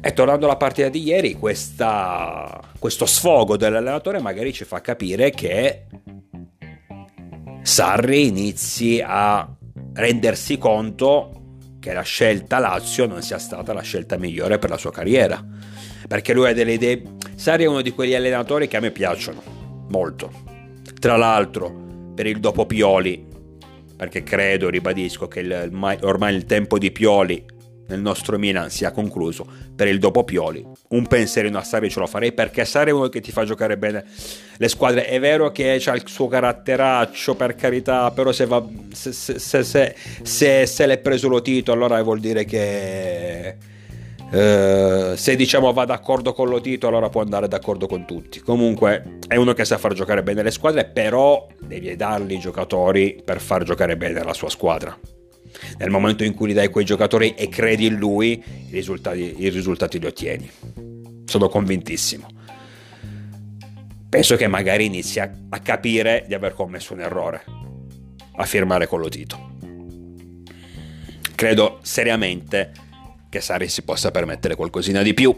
E 0.00 0.12
tornando 0.12 0.46
alla 0.46 0.56
partita 0.56 0.88
di 0.88 1.02
ieri, 1.02 1.34
questa, 1.34 2.60
questo 2.78 3.04
sfogo 3.04 3.56
dell'allenatore 3.56 4.20
magari 4.20 4.52
ci 4.52 4.64
fa 4.64 4.80
capire 4.80 5.30
che 5.30 5.84
Sarri 7.62 8.28
inizi 8.28 9.02
a 9.04 9.46
rendersi 9.92 10.56
conto 10.56 11.32
che 11.78 11.92
la 11.92 12.02
scelta 12.02 12.58
Lazio 12.58 13.06
non 13.06 13.20
sia 13.20 13.38
stata 13.38 13.74
la 13.74 13.82
scelta 13.82 14.16
migliore 14.16 14.58
per 14.58 14.70
la 14.70 14.78
sua 14.78 14.90
carriera. 14.90 15.44
Perché 16.08 16.32
lui 16.32 16.48
ha 16.48 16.54
delle 16.54 16.72
idee. 16.72 17.02
Sarri 17.34 17.64
è 17.64 17.68
uno 17.68 17.82
di 17.82 17.90
quegli 17.90 18.14
allenatori 18.14 18.68
che 18.68 18.78
a 18.78 18.80
me 18.80 18.90
piacciono 18.90 19.42
molto. 19.90 20.32
Tra 20.98 21.16
l'altro, 21.16 21.70
per 22.14 22.26
il 22.26 22.40
dopo 22.40 22.64
Pioli, 22.64 23.27
perché 23.98 24.22
credo, 24.22 24.70
ribadisco, 24.70 25.26
che 25.26 25.40
il, 25.40 25.70
ormai 26.02 26.34
il 26.36 26.44
tempo 26.44 26.78
di 26.78 26.92
Pioli 26.92 27.44
nel 27.88 28.00
nostro 28.00 28.38
Milan 28.38 28.70
sia 28.70 28.92
concluso 28.92 29.44
per 29.74 29.88
il 29.88 29.98
dopo 29.98 30.22
Pioli. 30.22 30.64
Un 30.90 31.06
pensierino 31.08 31.58
a 31.58 31.64
Sarri 31.64 31.90
ce 31.90 31.98
lo 31.98 32.06
farei 32.06 32.32
perché 32.32 32.64
Sarri 32.64 32.90
è 32.90 32.92
uno 32.92 33.08
che 33.08 33.20
ti 33.20 33.32
fa 33.32 33.44
giocare 33.44 33.76
bene 33.76 34.04
le 34.56 34.68
squadre. 34.68 35.06
È 35.06 35.18
vero 35.18 35.50
che 35.50 35.82
ha 35.84 35.94
il 35.96 36.02
suo 36.06 36.28
caratteraccio, 36.28 37.34
per 37.34 37.56
carità, 37.56 38.12
però 38.12 38.30
se, 38.30 38.46
va, 38.46 38.64
se, 38.92 39.12
se, 39.12 40.66
se, 40.66 40.86
l'è 40.86 40.98
preso 40.98 41.26
lo 41.26 41.42
titolo 41.42 41.84
allora 41.84 42.00
vuol 42.00 42.20
dire 42.20 42.44
che... 42.44 43.76
Uh, 44.30 45.14
se 45.16 45.36
diciamo 45.36 45.72
va 45.72 45.86
d'accordo 45.86 46.34
con 46.34 46.50
lo 46.50 46.60
Tito 46.60 46.86
allora 46.86 47.08
può 47.08 47.22
andare 47.22 47.48
d'accordo 47.48 47.86
con 47.86 48.04
tutti 48.04 48.40
comunque 48.40 49.20
è 49.26 49.36
uno 49.36 49.54
che 49.54 49.64
sa 49.64 49.78
far 49.78 49.94
giocare 49.94 50.22
bene 50.22 50.42
le 50.42 50.50
squadre 50.50 50.84
però 50.84 51.46
devi 51.58 51.96
dargli 51.96 52.32
i 52.32 52.38
giocatori 52.38 53.22
per 53.24 53.40
far 53.40 53.62
giocare 53.62 53.96
bene 53.96 54.22
la 54.22 54.34
sua 54.34 54.50
squadra 54.50 54.94
nel 55.78 55.90
momento 55.90 56.24
in 56.24 56.34
cui 56.34 56.50
gli 56.50 56.54
dai 56.54 56.68
quei 56.68 56.84
giocatori 56.84 57.34
e 57.34 57.48
credi 57.48 57.86
in 57.86 57.96
lui, 57.96 58.42
i 58.68 58.70
risultati, 58.70 59.42
i 59.42 59.48
risultati 59.48 59.98
li 59.98 60.06
ottieni. 60.06 60.50
Sono 61.24 61.48
convintissimo. 61.48 62.28
Penso 64.08 64.36
che 64.36 64.46
magari 64.46 64.86
inizi 64.86 65.20
a, 65.20 65.30
a 65.50 65.58
capire 65.60 66.24
di 66.26 66.34
aver 66.34 66.54
commesso 66.54 66.94
un 66.94 67.00
errore 67.00 67.44
a 68.36 68.44
firmare 68.44 68.86
con 68.86 69.00
lo 69.00 69.08
Tito. 69.08 69.56
Credo 71.34 71.78
seriamente 71.82 72.72
che 73.28 73.40
Sari 73.40 73.68
si 73.68 73.82
possa 73.82 74.10
permettere 74.10 74.54
qualcosina 74.54 75.02
di 75.02 75.14
più. 75.14 75.36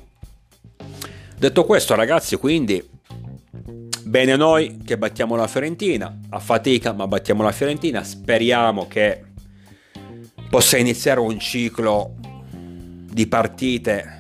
Detto 1.37 1.65
questo, 1.65 1.95
ragazzi, 1.95 2.37
quindi 2.37 2.87
bene 4.03 4.37
noi 4.37 4.79
che 4.85 4.99
battiamo 4.99 5.37
la 5.37 5.47
Fiorentina, 5.47 6.19
a 6.31 6.39
fatica, 6.39 6.93
ma 6.93 7.07
battiamo 7.07 7.43
la 7.43 7.53
Fiorentina. 7.53 8.05
Speriamo 8.05 8.87
che 8.87 9.25
possa 10.51 10.77
iniziare 10.77 11.21
un 11.21 11.39
ciclo 11.39 12.15
di 12.53 13.27
partite 13.27 14.19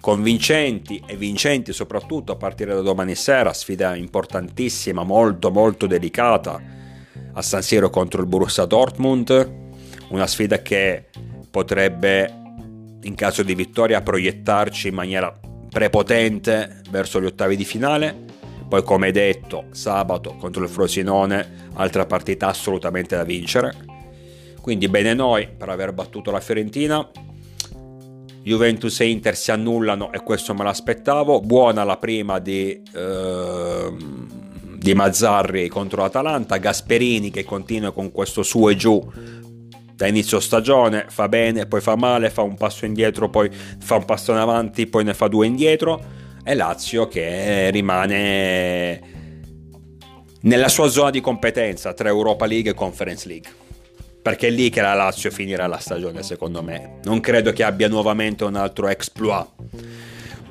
convincenti 0.00 1.02
e 1.06 1.16
vincenti 1.16 1.72
soprattutto 1.72 2.32
a 2.32 2.36
partire 2.36 2.74
da 2.74 2.80
domani 2.80 3.14
sera, 3.14 3.52
sfida 3.52 3.94
importantissima, 3.94 5.04
molto 5.04 5.50
molto 5.50 5.86
delicata 5.86 6.60
a 7.32 7.42
San 7.42 7.62
Siro 7.62 7.90
contro 7.90 8.20
il 8.20 8.26
Borussia 8.26 8.64
Dortmund, 8.64 9.52
una 10.08 10.26
sfida 10.26 10.60
che 10.62 11.06
potrebbe 11.50 12.39
in 13.02 13.14
caso 13.14 13.42
di 13.42 13.54
vittoria 13.54 14.02
proiettarci 14.02 14.88
in 14.88 14.94
maniera 14.94 15.38
prepotente 15.70 16.82
verso 16.90 17.20
gli 17.20 17.26
ottavi 17.26 17.56
di 17.56 17.64
finale. 17.64 18.28
Poi 18.68 18.82
come 18.82 19.10
detto, 19.10 19.66
sabato 19.72 20.36
contro 20.36 20.62
il 20.62 20.68
Frosinone, 20.68 21.68
altra 21.74 22.06
partita 22.06 22.48
assolutamente 22.48 23.16
da 23.16 23.24
vincere 23.24 23.98
quindi 24.60 24.88
bene 24.88 25.14
noi 25.14 25.48
per 25.48 25.68
aver 25.68 25.92
battuto 25.92 26.30
la 26.30 26.40
Fiorentina. 26.40 27.08
Juventus 28.42 29.00
e 29.00 29.08
Inter 29.08 29.36
si 29.36 29.50
annullano 29.50 30.12
e 30.12 30.22
questo 30.22 30.54
me 30.54 30.64
l'aspettavo. 30.64 31.40
Buona 31.40 31.84
la 31.84 31.96
prima 31.96 32.38
di, 32.38 32.80
eh, 32.94 33.94
di 34.76 34.94
Mazzarri 34.94 35.68
contro 35.68 36.02
l'Atalanta. 36.02 36.58
Gasperini 36.58 37.30
che 37.30 37.44
continua 37.44 37.92
con 37.92 38.12
questo 38.12 38.42
su 38.42 38.68
e 38.68 38.76
giù 38.76 39.04
da 40.00 40.06
inizio 40.06 40.40
stagione, 40.40 41.04
fa 41.10 41.28
bene, 41.28 41.66
poi 41.66 41.82
fa 41.82 41.94
male, 41.94 42.30
fa 42.30 42.40
un 42.40 42.54
passo 42.54 42.86
indietro, 42.86 43.28
poi 43.28 43.50
fa 43.50 43.96
un 43.96 44.06
passo 44.06 44.32
in 44.32 44.38
avanti, 44.38 44.86
poi 44.86 45.04
ne 45.04 45.12
fa 45.12 45.28
due 45.28 45.44
indietro. 45.44 46.02
E 46.42 46.54
Lazio 46.54 47.06
che 47.06 47.68
rimane 47.70 49.00
nella 50.40 50.68
sua 50.70 50.88
zona 50.88 51.10
di 51.10 51.20
competenza 51.20 51.92
tra 51.92 52.08
Europa 52.08 52.46
League 52.46 52.70
e 52.70 52.74
Conference 52.74 53.28
League 53.28 53.50
perché 54.22 54.46
è 54.46 54.50
lì 54.50 54.70
che 54.70 54.80
la 54.80 54.94
Lazio 54.94 55.30
finirà 55.30 55.66
la 55.66 55.76
stagione 55.76 56.22
secondo 56.22 56.62
me. 56.62 57.00
Non 57.02 57.20
credo 57.20 57.52
che 57.52 57.62
abbia 57.62 57.88
nuovamente 57.88 58.44
un 58.44 58.54
altro 58.54 58.88
exploit 58.88 59.48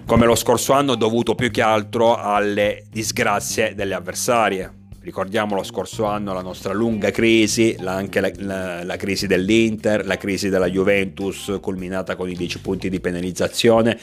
come 0.06 0.28
lo 0.28 0.36
scorso 0.36 0.74
anno 0.74 0.94
dovuto 0.94 1.34
più 1.34 1.50
che 1.50 1.64
altro 1.64 2.16
alle 2.16 2.84
disgrazie 2.92 3.74
delle 3.74 3.96
avversarie. 3.96 4.79
Ricordiamo 5.02 5.56
lo 5.56 5.64
scorso 5.64 6.06
anno 6.06 6.34
la 6.34 6.42
nostra 6.42 6.74
lunga 6.74 7.10
crisi, 7.10 7.76
anche 7.84 8.20
la, 8.20 8.32
la, 8.38 8.84
la, 8.84 8.96
crisi 8.98 9.28
dell'Inter, 9.28 10.06
la 10.06 10.18
crisi 10.18 10.50
della 10.50 10.70
Juventus 10.70 11.58
culminata 11.62 12.16
con 12.16 12.30
i 12.30 12.36
10 12.36 12.60
punti 12.60 12.90
di 12.90 13.00
penalizzazione. 13.00 13.98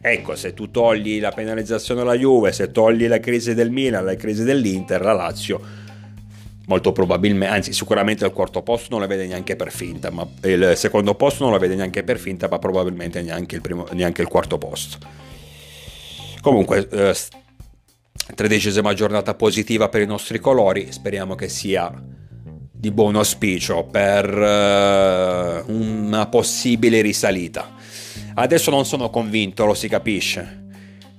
Ecco, 0.00 0.36
se 0.36 0.52
tu 0.52 0.70
togli 0.70 1.20
la 1.20 1.30
penalizzazione 1.30 2.02
alla 2.02 2.16
Juve, 2.16 2.52
se 2.52 2.70
togli 2.70 3.06
la 3.08 3.18
crisi 3.18 3.54
del 3.54 3.70
Milan, 3.70 4.04
la 4.04 4.14
crisi 4.14 4.44
dell'Inter, 4.44 5.00
la 5.00 5.12
Lazio 5.12 5.80
molto 6.66 6.92
probabilmente, 6.92 7.54
anzi 7.54 7.72
sicuramente 7.72 8.24
il 8.24 8.32
quarto 8.32 8.62
posto 8.62 8.88
non 8.90 9.00
la 9.00 9.06
vede 9.06 9.26
neanche 9.26 9.56
per 9.56 9.70
finta, 9.70 10.10
ma 10.10 10.26
il 10.44 10.72
secondo 10.76 11.14
posto 11.14 11.44
non 11.44 11.52
la 11.52 11.58
vede 11.58 11.74
neanche 11.74 12.02
per 12.02 12.18
finta, 12.18 12.48
ma 12.48 12.58
probabilmente 12.58 13.20
neanche 13.22 13.54
il, 13.54 13.60
primo, 13.60 13.86
neanche 13.92 14.22
il 14.22 14.28
quarto 14.28 14.58
posto. 14.58 14.98
Comunque, 16.40 16.88
eh, 16.90 17.14
tredicesima 18.34 18.94
giornata 18.94 19.34
positiva 19.34 19.88
per 19.88 20.02
i 20.02 20.06
nostri 20.06 20.38
colori, 20.38 20.90
speriamo 20.90 21.34
che 21.34 21.48
sia 21.48 21.92
di 22.72 22.90
buon 22.90 23.16
auspicio 23.16 23.84
per 23.84 24.26
eh, 24.26 25.62
una 25.66 26.26
possibile 26.26 27.00
risalita. 27.00 27.74
Adesso 28.34 28.70
non 28.70 28.84
sono 28.84 29.10
convinto, 29.10 29.64
lo 29.64 29.74
si 29.74 29.88
capisce 29.88 30.60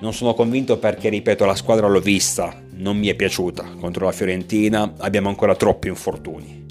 non 0.03 0.13
sono 0.13 0.33
convinto 0.33 0.77
perché, 0.77 1.07
ripeto, 1.07 1.45
la 1.45 1.55
squadra 1.55 1.87
l'ho 1.87 2.01
vista, 2.01 2.53
non 2.71 2.97
mi 2.97 3.07
è 3.07 3.15
piaciuta 3.15 3.75
contro 3.79 4.03
la 4.03 4.11
Fiorentina, 4.11 4.95
abbiamo 4.97 5.29
ancora 5.29 5.55
troppi 5.55 5.87
infortuni. 5.87 6.65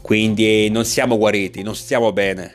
Quindi 0.00 0.70
non 0.70 0.84
siamo 0.84 1.18
guariti, 1.18 1.62
non 1.62 1.74
stiamo 1.74 2.12
bene. 2.12 2.52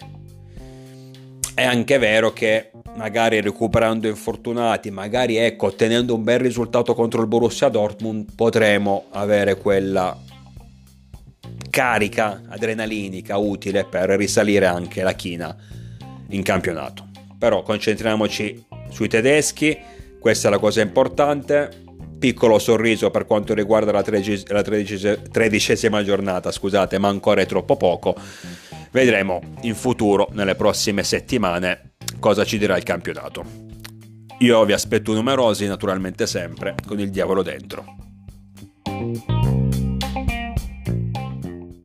È 1.54 1.64
anche 1.64 1.98
vero 1.98 2.32
che 2.32 2.72
magari 2.96 3.42
recuperando 3.42 4.08
infortunati, 4.08 4.92
magari 4.92 5.38
ecco, 5.38 5.68
ottenendo 5.68 6.14
un 6.16 6.24
bel 6.24 6.40
risultato 6.40 6.94
contro 6.94 7.22
il 7.22 7.28
Borussia 7.28 7.70
Dortmund, 7.70 8.34
potremo 8.36 9.06
avere 9.12 9.56
quella 9.58 10.18
carica 11.70 12.42
adrenalinica 12.50 13.38
utile 13.38 13.86
per 13.86 14.10
risalire 14.10 14.66
anche 14.66 15.04
la 15.04 15.14
china 15.14 15.56
in 16.30 16.44
campionato. 16.44 17.08
Però 17.38 17.64
concentriamoci 17.64 18.66
sui 18.90 19.08
tedeschi, 19.08 19.78
questa 20.20 20.50
è 20.50 20.52
la 20.52 20.60
cosa 20.60 20.82
importante. 20.82 21.80
Piccolo 22.20 22.60
sorriso 22.60 23.10
per 23.10 23.26
quanto 23.26 23.56
riguarda 23.56 23.92
la, 23.92 24.04
tredici, 24.04 24.44
la 24.50 24.62
tredicesima 24.62 26.04
giornata, 26.04 26.52
scusate, 26.52 27.00
ma 27.00 27.08
ancora 27.08 27.42
è 27.42 27.48
troppo 27.48 27.78
poco. 27.78 28.16
Vedremo 28.92 29.42
in 29.62 29.74
futuro, 29.74 30.30
nelle 30.34 30.54
prossime 30.54 31.04
settimane, 31.04 31.91
cosa 32.22 32.46
ci 32.46 32.60
dirà 32.60 32.78
il 32.78 32.84
campionato. 32.84 33.44
Io 34.40 34.64
vi 34.64 34.74
aspetto 34.74 35.12
numerosi, 35.14 35.66
naturalmente 35.66 36.28
sempre, 36.28 36.76
con 36.86 37.00
il 37.00 37.10
diavolo 37.10 37.42
dentro. 37.42 37.84